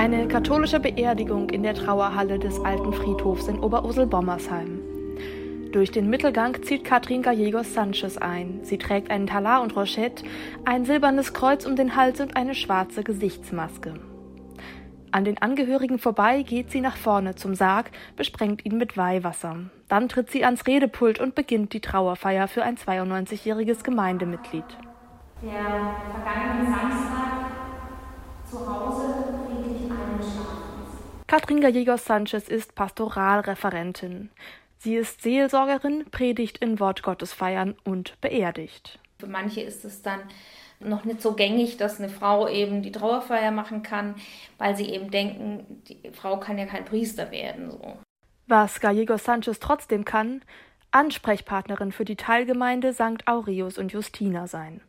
Eine 0.00 0.26
katholische 0.28 0.80
Beerdigung 0.80 1.50
in 1.50 1.62
der 1.62 1.74
Trauerhalle 1.74 2.38
des 2.38 2.58
alten 2.64 2.90
Friedhofs 2.94 3.48
in 3.48 3.60
Oberursel-Bommersheim. 3.60 4.80
Durch 5.72 5.90
den 5.90 6.08
Mittelgang 6.08 6.62
zieht 6.62 6.84
Katrin 6.84 7.20
Gallegos 7.20 7.74
Sanchez 7.74 8.16
ein. 8.16 8.60
Sie 8.62 8.78
trägt 8.78 9.10
einen 9.10 9.26
Talar 9.26 9.60
und 9.60 9.76
Rochette, 9.76 10.24
ein 10.64 10.86
silbernes 10.86 11.34
Kreuz 11.34 11.66
um 11.66 11.76
den 11.76 11.96
Hals 11.96 12.18
und 12.22 12.34
eine 12.34 12.54
schwarze 12.54 13.04
Gesichtsmaske. 13.04 13.92
An 15.10 15.26
den 15.26 15.36
Angehörigen 15.36 15.98
vorbei 15.98 16.44
geht 16.44 16.70
sie 16.70 16.80
nach 16.80 16.96
vorne 16.96 17.34
zum 17.34 17.54
Sarg, 17.54 17.90
besprengt 18.16 18.64
ihn 18.64 18.78
mit 18.78 18.96
Weihwasser. 18.96 19.56
Dann 19.88 20.08
tritt 20.08 20.30
sie 20.30 20.46
ans 20.46 20.66
Redepult 20.66 21.20
und 21.20 21.34
beginnt 21.34 21.74
die 21.74 21.80
Trauerfeier 21.80 22.48
für 22.48 22.62
ein 22.62 22.78
92-jähriges 22.78 23.84
Gemeindemitglied. 23.84 24.64
Der 25.42 25.94
vergangene 26.24 26.74
Samstag 26.74 27.50
zu 28.50 28.58
Hause 28.66 29.09
Katrin 31.30 31.60
Gallegos 31.60 32.06
Sanchez 32.06 32.48
ist 32.48 32.74
Pastoralreferentin. 32.74 34.30
Sie 34.78 34.96
ist 34.96 35.22
Seelsorgerin, 35.22 36.06
predigt 36.10 36.58
in 36.58 36.80
Wort 36.80 37.04
Gottes 37.04 37.32
feiern 37.32 37.76
und 37.84 38.20
beerdigt. 38.20 38.98
Für 39.20 39.28
manche 39.28 39.60
ist 39.60 39.84
es 39.84 40.02
dann 40.02 40.22
noch 40.80 41.04
nicht 41.04 41.22
so 41.22 41.34
gängig, 41.34 41.76
dass 41.76 42.00
eine 42.00 42.08
Frau 42.08 42.48
eben 42.48 42.82
die 42.82 42.90
Trauerfeier 42.90 43.52
machen 43.52 43.84
kann, 43.84 44.16
weil 44.58 44.76
sie 44.76 44.90
eben 44.90 45.12
denken, 45.12 45.84
die 45.86 46.10
Frau 46.10 46.40
kann 46.40 46.58
ja 46.58 46.66
kein 46.66 46.84
Priester 46.84 47.30
werden. 47.30 47.70
So. 47.70 47.96
Was 48.48 48.80
Gallegos 48.80 49.22
Sanchez 49.22 49.60
trotzdem 49.60 50.04
kann, 50.04 50.42
Ansprechpartnerin 50.90 51.92
für 51.92 52.04
die 52.04 52.16
Teilgemeinde 52.16 52.92
St. 52.92 53.28
Aureus 53.28 53.78
und 53.78 53.92
Justina 53.92 54.48
sein. 54.48 54.80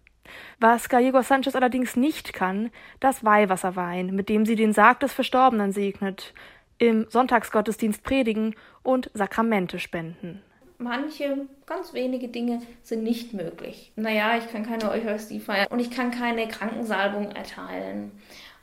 Was 0.59 0.89
Gallego 0.89 1.21
Sanchez 1.21 1.55
allerdings 1.55 1.95
nicht 1.95 2.33
kann, 2.33 2.71
das 2.99 3.23
Weihwasserwein, 3.23 4.07
mit 4.15 4.29
dem 4.29 4.45
sie 4.45 4.55
den 4.55 4.73
Sarg 4.73 4.99
des 4.99 5.13
Verstorbenen 5.13 5.71
segnet, 5.71 6.33
im 6.77 7.05
Sonntagsgottesdienst 7.09 8.03
predigen 8.03 8.55
und 8.83 9.11
Sakramente 9.13 9.79
spenden. 9.79 10.41
Manche, 10.79 11.45
ganz 11.67 11.93
wenige 11.93 12.27
Dinge 12.27 12.63
sind 12.81 13.03
nicht 13.03 13.33
möglich. 13.33 13.91
Naja, 13.95 14.37
ich 14.37 14.51
kann 14.51 14.65
keine 14.65 14.89
Eucharistie 14.89 15.39
feiern 15.39 15.67
und 15.69 15.79
ich 15.79 15.91
kann 15.91 16.09
keine 16.09 16.47
Krankensalbung 16.47 17.31
erteilen. 17.31 18.11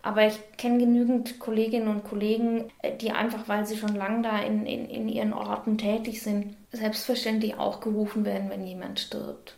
Aber 0.02 0.26
ich 0.26 0.38
kenne 0.56 0.78
genügend 0.78 1.38
Kolleginnen 1.38 1.88
und 1.88 2.02
Kollegen, 2.04 2.70
äh, 2.82 2.96
die 2.96 3.12
einfach, 3.12 3.46
weil 3.46 3.66
sie 3.66 3.76
schon 3.76 3.94
lange 3.94 4.22
da 4.22 4.40
in, 4.40 4.64
in, 4.64 4.88
in 4.88 5.08
ihren 5.08 5.32
Orten 5.32 5.76
tätig 5.76 6.22
sind, 6.22 6.56
selbstverständlich 6.72 7.58
auch 7.58 7.80
gerufen 7.80 8.24
werden, 8.24 8.50
wenn 8.50 8.66
jemand 8.66 9.00
stirbt. 9.00 9.57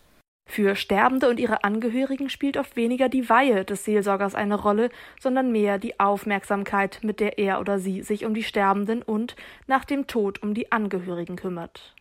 Für 0.50 0.74
Sterbende 0.74 1.28
und 1.28 1.38
ihre 1.38 1.62
Angehörigen 1.62 2.28
spielt 2.28 2.56
oft 2.56 2.74
weniger 2.74 3.08
die 3.08 3.28
Weihe 3.28 3.64
des 3.64 3.84
Seelsorgers 3.84 4.34
eine 4.34 4.56
Rolle, 4.56 4.90
sondern 5.20 5.52
mehr 5.52 5.78
die 5.78 6.00
Aufmerksamkeit, 6.00 6.98
mit 7.04 7.20
der 7.20 7.38
er 7.38 7.60
oder 7.60 7.78
sie 7.78 8.02
sich 8.02 8.24
um 8.24 8.34
die 8.34 8.42
Sterbenden 8.42 9.00
und 9.02 9.36
nach 9.68 9.84
dem 9.84 10.08
Tod 10.08 10.42
um 10.42 10.52
die 10.52 10.72
Angehörigen 10.72 11.36
kümmert. 11.36 11.94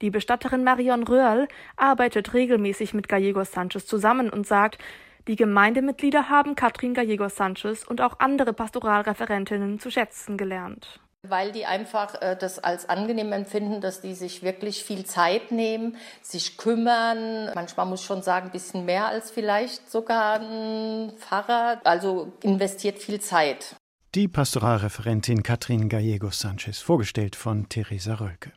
Die 0.00 0.08
Bestatterin 0.08 0.64
Marion 0.64 1.02
Röhrl 1.02 1.46
arbeitet 1.76 2.32
regelmäßig 2.32 2.94
mit 2.94 3.06
Gallegos 3.06 3.52
Sanchez 3.52 3.84
zusammen 3.84 4.30
und 4.30 4.46
sagt, 4.46 4.78
die 5.28 5.36
Gemeindemitglieder 5.36 6.30
haben 6.30 6.54
Katrin 6.54 6.94
Gallegos 6.94 7.36
Sanchez 7.36 7.84
und 7.84 8.00
auch 8.00 8.18
andere 8.18 8.54
Pastoralreferentinnen 8.54 9.78
zu 9.78 9.90
schätzen 9.90 10.38
gelernt 10.38 11.03
weil 11.28 11.52
die 11.52 11.66
einfach 11.66 12.20
äh, 12.20 12.36
das 12.38 12.58
als 12.58 12.88
angenehm 12.88 13.32
empfinden, 13.32 13.80
dass 13.80 14.00
die 14.00 14.14
sich 14.14 14.42
wirklich 14.42 14.84
viel 14.84 15.04
Zeit 15.04 15.52
nehmen, 15.52 15.96
sich 16.22 16.56
kümmern. 16.56 17.50
Manchmal 17.54 17.86
muss 17.86 18.00
ich 18.00 18.06
schon 18.06 18.22
sagen, 18.22 18.46
ein 18.46 18.52
bisschen 18.52 18.84
mehr 18.84 19.06
als 19.06 19.30
vielleicht 19.30 19.90
sogar 19.90 20.40
ein 20.40 21.12
Pfarrer. 21.18 21.80
Also 21.84 22.32
investiert 22.42 22.98
viel 22.98 23.20
Zeit. 23.20 23.76
Die 24.14 24.28
Pastoralreferentin 24.28 25.42
Katrin 25.42 25.88
Gallegos 25.88 26.38
Sanchez, 26.38 26.78
vorgestellt 26.78 27.34
von 27.34 27.68
Theresa 27.68 28.14
Rölke. 28.14 28.52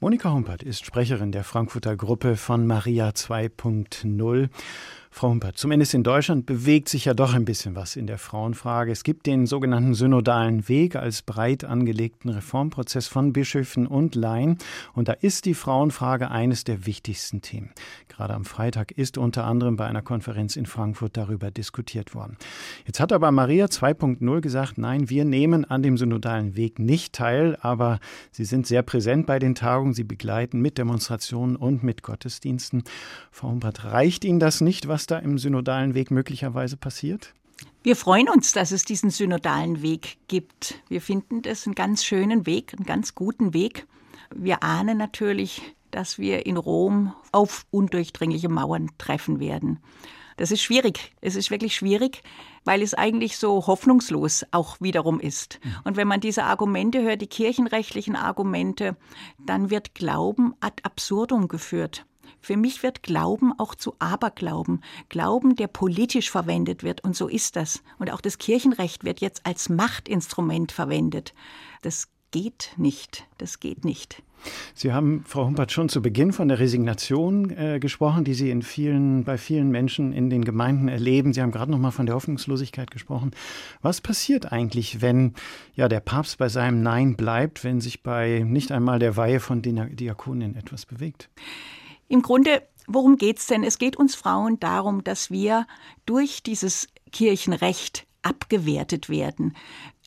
Monika 0.00 0.32
Humpert 0.32 0.62
ist 0.62 0.84
Sprecherin 0.84 1.32
der 1.32 1.44
Frankfurter 1.44 1.96
Gruppe 1.96 2.36
von 2.36 2.66
Maria 2.66 3.10
2.0. 3.10 4.48
Frau 5.16 5.28
Humpert, 5.28 5.56
zumindest 5.56 5.94
in 5.94 6.02
Deutschland 6.02 6.44
bewegt 6.44 6.88
sich 6.88 7.04
ja 7.04 7.14
doch 7.14 7.34
ein 7.34 7.44
bisschen 7.44 7.76
was 7.76 7.94
in 7.94 8.08
der 8.08 8.18
Frauenfrage. 8.18 8.90
Es 8.90 9.04
gibt 9.04 9.26
den 9.26 9.46
sogenannten 9.46 9.94
synodalen 9.94 10.68
Weg 10.68 10.96
als 10.96 11.22
breit 11.22 11.62
angelegten 11.62 12.30
Reformprozess 12.30 13.06
von 13.06 13.32
Bischöfen 13.32 13.86
und 13.86 14.16
Laien. 14.16 14.58
Und 14.92 15.06
da 15.06 15.12
ist 15.12 15.44
die 15.44 15.54
Frauenfrage 15.54 16.32
eines 16.32 16.64
der 16.64 16.84
wichtigsten 16.84 17.42
Themen. 17.42 17.70
Gerade 18.08 18.34
am 18.34 18.44
Freitag 18.44 18.90
ist 18.90 19.16
unter 19.16 19.44
anderem 19.44 19.76
bei 19.76 19.86
einer 19.86 20.02
Konferenz 20.02 20.56
in 20.56 20.66
Frankfurt 20.66 21.16
darüber 21.16 21.52
diskutiert 21.52 22.16
worden. 22.16 22.36
Jetzt 22.84 22.98
hat 22.98 23.12
aber 23.12 23.30
Maria 23.30 23.66
2.0 23.66 24.40
gesagt, 24.40 24.78
nein, 24.78 25.10
wir 25.10 25.24
nehmen 25.24 25.64
an 25.64 25.84
dem 25.84 25.96
synodalen 25.96 26.56
Weg 26.56 26.80
nicht 26.80 27.12
teil, 27.12 27.56
aber 27.60 28.00
sie 28.32 28.44
sind 28.44 28.66
sehr 28.66 28.82
präsent 28.82 29.26
bei 29.26 29.38
den 29.38 29.54
Tagungen, 29.54 29.94
sie 29.94 30.02
begleiten 30.02 30.60
mit 30.60 30.76
Demonstrationen 30.76 31.54
und 31.54 31.84
mit 31.84 32.02
Gottesdiensten. 32.02 32.82
Frau 33.30 33.50
Humpert, 33.50 33.84
reicht 33.84 34.24
Ihnen 34.24 34.40
das 34.40 34.60
nicht, 34.60 34.88
was 34.88 35.03
was 35.04 35.06
da 35.06 35.18
im 35.18 35.36
synodalen 35.36 35.92
Weg 35.92 36.10
möglicherweise 36.10 36.78
passiert? 36.78 37.34
Wir 37.82 37.94
freuen 37.94 38.30
uns, 38.30 38.52
dass 38.52 38.72
es 38.72 38.86
diesen 38.86 39.10
synodalen 39.10 39.82
Weg 39.82 40.16
gibt. 40.28 40.80
Wir 40.88 41.02
finden 41.02 41.42
das 41.42 41.66
einen 41.66 41.74
ganz 41.74 42.04
schönen 42.04 42.46
Weg, 42.46 42.72
einen 42.74 42.86
ganz 42.86 43.14
guten 43.14 43.52
Weg. 43.52 43.86
Wir 44.34 44.62
ahnen 44.62 44.96
natürlich, 44.96 45.60
dass 45.90 46.18
wir 46.18 46.46
in 46.46 46.56
Rom 46.56 47.12
auf 47.32 47.66
undurchdringliche 47.70 48.48
Mauern 48.48 48.92
treffen 48.96 49.40
werden. 49.40 49.78
Das 50.38 50.50
ist 50.50 50.62
schwierig. 50.62 51.12
Es 51.20 51.36
ist 51.36 51.50
wirklich 51.50 51.76
schwierig, 51.76 52.22
weil 52.64 52.80
es 52.80 52.94
eigentlich 52.94 53.36
so 53.36 53.66
hoffnungslos 53.66 54.46
auch 54.52 54.80
wiederum 54.80 55.20
ist. 55.20 55.60
Mhm. 55.62 55.70
Und 55.84 55.96
wenn 55.96 56.08
man 56.08 56.20
diese 56.20 56.44
Argumente 56.44 57.02
hört, 57.02 57.20
die 57.20 57.26
kirchenrechtlichen 57.26 58.16
Argumente, 58.16 58.96
dann 59.38 59.68
wird 59.68 59.94
Glauben 59.94 60.54
ad 60.60 60.82
absurdum 60.82 61.46
geführt. 61.48 62.06
Für 62.40 62.56
mich 62.56 62.82
wird 62.82 63.02
Glauben 63.02 63.52
auch 63.58 63.74
zu 63.74 63.94
Aberglauben. 63.98 64.82
Glauben, 65.08 65.56
der 65.56 65.68
politisch 65.68 66.30
verwendet 66.30 66.82
wird. 66.82 67.02
Und 67.02 67.16
so 67.16 67.28
ist 67.28 67.56
das. 67.56 67.82
Und 67.98 68.10
auch 68.10 68.20
das 68.20 68.38
Kirchenrecht 68.38 69.04
wird 69.04 69.20
jetzt 69.20 69.46
als 69.46 69.68
Machtinstrument 69.68 70.72
verwendet. 70.72 71.34
Das 71.82 72.08
geht 72.30 72.72
nicht. 72.76 73.26
Das 73.38 73.60
geht 73.60 73.84
nicht. 73.84 74.22
Sie 74.74 74.92
haben, 74.92 75.24
Frau 75.26 75.46
Humpert, 75.46 75.72
schon 75.72 75.88
zu 75.88 76.02
Beginn 76.02 76.32
von 76.32 76.48
der 76.48 76.58
Resignation 76.58 77.50
äh, 77.50 77.78
gesprochen, 77.80 78.24
die 78.24 78.34
Sie 78.34 78.50
in 78.50 78.62
vielen, 78.62 79.24
bei 79.24 79.38
vielen 79.38 79.70
Menschen 79.70 80.12
in 80.12 80.30
den 80.30 80.44
Gemeinden 80.44 80.88
erleben. 80.88 81.32
Sie 81.32 81.40
haben 81.40 81.52
gerade 81.52 81.70
noch 81.70 81.78
mal 81.78 81.90
von 81.90 82.06
der 82.06 82.14
Hoffnungslosigkeit 82.14 82.90
gesprochen. 82.90 83.30
Was 83.82 84.00
passiert 84.00 84.52
eigentlich, 84.52 85.00
wenn 85.00 85.34
ja 85.74 85.88
der 85.88 86.00
Papst 86.00 86.38
bei 86.38 86.48
seinem 86.48 86.82
Nein 86.82 87.16
bleibt, 87.16 87.64
wenn 87.64 87.80
sich 87.80 88.02
bei 88.02 88.44
nicht 88.46 88.72
einmal 88.72 88.98
der 88.98 89.16
Weihe 89.16 89.40
von 89.40 89.62
Diakonien 89.62 90.56
etwas 90.56 90.86
bewegt? 90.86 91.30
Im 92.08 92.22
Grunde, 92.22 92.66
worum 92.86 93.16
geht 93.16 93.38
es 93.38 93.46
denn? 93.46 93.64
Es 93.64 93.78
geht 93.78 93.96
uns 93.96 94.14
Frauen 94.14 94.60
darum, 94.60 95.04
dass 95.04 95.30
wir 95.30 95.66
durch 96.06 96.42
dieses 96.42 96.88
Kirchenrecht 97.12 98.06
abgewertet 98.22 99.08
werden. 99.08 99.54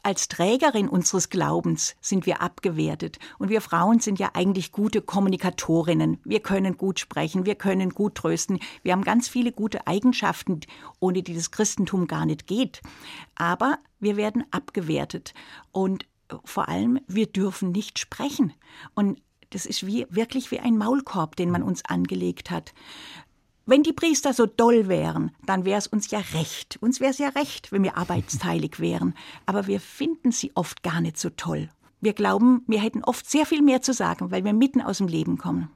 als 0.07 0.29
Trägerin 0.29 0.87
unseres 0.87 1.29
Glaubens 1.29 1.97
sind 1.99 2.25
wir 2.25 2.41
abgewertet. 2.41 3.19
Und 3.39 3.49
wir 3.49 3.59
Frauen 3.59 3.99
sind 3.99 4.19
ja 4.19 4.31
eigentlich 4.35 4.71
gute 4.71 5.01
Kommunikatorinnen. 5.01 6.19
Wir 6.23 6.39
können 6.39 6.77
gut 6.77 7.01
sprechen, 7.01 7.45
wir 7.45 7.55
können 7.55 7.89
gut 7.89 8.15
trösten. 8.15 8.59
Wir 8.83 8.93
haben 8.93 9.03
ganz 9.03 9.27
viele 9.27 9.51
gute 9.51 9.85
Eigenschaften, 9.85 10.61
ohne 11.01 11.23
die 11.23 11.33
das 11.33 11.51
Christentum 11.51 12.07
gar 12.07 12.25
nicht 12.25 12.47
geht. 12.47 12.81
Aber 13.35 13.79
wir 13.99 14.15
werden 14.15 14.45
abgewertet. 14.51 15.33
Und 15.73 16.05
vor 16.45 16.69
allem, 16.69 16.99
wir 17.07 17.27
dürfen 17.27 17.73
nicht 17.73 17.99
sprechen. 17.99 18.53
Und 18.95 19.21
das 19.51 19.65
ist 19.65 19.85
wie, 19.85 20.05
wirklich 20.09 20.51
wie 20.51 20.59
ein 20.59 20.77
Maulkorb, 20.77 21.35
den 21.35 21.51
man 21.51 21.63
uns 21.63 21.85
angelegt 21.85 22.51
hat. 22.51 22.73
Wenn 23.65 23.83
die 23.83 23.93
Priester 23.93 24.31
so 24.31 24.45
doll 24.45 24.87
wären, 24.87 25.31
dann 25.45 25.65
wäre 25.65 25.77
es 25.77 25.87
uns 25.87 26.09
ja 26.09 26.19
recht. 26.33 26.77
Uns 26.81 27.01
wäre 27.01 27.11
es 27.11 27.17
ja 27.17 27.29
recht, 27.29 27.71
wenn 27.73 27.83
wir 27.83 27.97
arbeitsteilig 27.97 28.79
wären. 28.79 29.13
Aber 29.45 29.67
wir 29.67 29.81
finden 29.81 30.31
sie 30.31 30.51
oft 30.55 30.83
gar 30.83 31.01
nicht 31.01 31.17
so 31.17 31.29
toll. 31.29 31.69
Wir 31.99 32.13
glauben, 32.13 32.63
wir 32.67 32.79
hätten 32.79 33.03
oft 33.03 33.29
sehr 33.29 33.45
viel 33.45 33.61
mehr 33.61 33.81
zu 33.81 33.91
sagen, 33.91 34.31
weil 34.31 34.45
wir 34.45 34.53
mitten 34.53 34.81
aus 34.81 34.99
dem 34.99 35.07
Leben 35.07 35.37
kommen. 35.37 35.69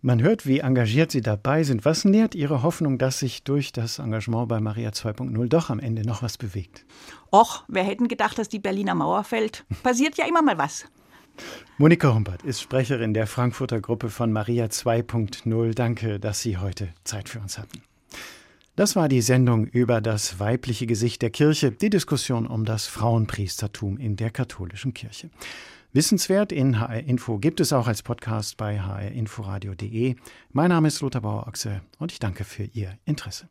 Man 0.00 0.22
hört, 0.22 0.46
wie 0.46 0.60
engagiert 0.60 1.10
Sie 1.10 1.20
dabei 1.20 1.64
sind. 1.64 1.84
Was 1.84 2.04
nährt 2.04 2.34
Ihre 2.34 2.62
Hoffnung, 2.62 2.96
dass 2.96 3.18
sich 3.18 3.42
durch 3.42 3.72
das 3.72 3.98
Engagement 3.98 4.48
bei 4.48 4.60
Maria 4.60 4.90
2.0 4.90 5.48
doch 5.48 5.68
am 5.68 5.80
Ende 5.80 6.06
noch 6.06 6.22
was 6.22 6.38
bewegt? 6.38 6.86
Och, 7.32 7.64
wer 7.66 7.82
hätten 7.82 8.06
gedacht, 8.06 8.38
dass 8.38 8.48
die 8.48 8.60
Berliner 8.60 8.94
Mauer 8.94 9.24
fällt? 9.24 9.64
Passiert 9.82 10.16
ja 10.16 10.26
immer 10.26 10.42
mal 10.42 10.58
was. 10.58 10.86
Monika 11.78 12.14
Humpert 12.14 12.42
ist 12.42 12.60
Sprecherin 12.60 13.14
der 13.14 13.26
Frankfurter 13.26 13.80
Gruppe 13.80 14.08
von 14.08 14.32
Maria 14.32 14.66
2.0. 14.66 15.74
Danke, 15.74 16.18
dass 16.18 16.40
Sie 16.40 16.56
heute 16.58 16.88
Zeit 17.04 17.28
für 17.28 17.40
uns 17.40 17.58
hatten. 17.58 17.82
Das 18.76 18.94
war 18.94 19.08
die 19.08 19.22
Sendung 19.22 19.66
über 19.66 20.00
das 20.00 20.38
weibliche 20.38 20.86
Gesicht 20.86 21.22
der 21.22 21.30
Kirche, 21.30 21.72
die 21.72 21.88
Diskussion 21.88 22.46
um 22.46 22.64
das 22.64 22.86
Frauenpriestertum 22.86 23.96
in 23.96 24.16
der 24.16 24.30
katholischen 24.30 24.92
Kirche. 24.92 25.30
Wissenswert 25.94 26.52
in 26.52 26.78
HR 26.78 27.04
Info 27.04 27.38
gibt 27.38 27.60
es 27.60 27.72
auch 27.72 27.86
als 27.86 28.02
Podcast 28.02 28.58
bei 28.58 28.78
hrinforadio.de. 28.78 30.16
Mein 30.52 30.68
Name 30.68 30.88
ist 30.88 31.00
Lothar 31.00 31.22
Bauer-Ochse 31.22 31.80
und 31.98 32.12
ich 32.12 32.18
danke 32.18 32.44
für 32.44 32.64
Ihr 32.64 32.98
Interesse. 33.06 33.48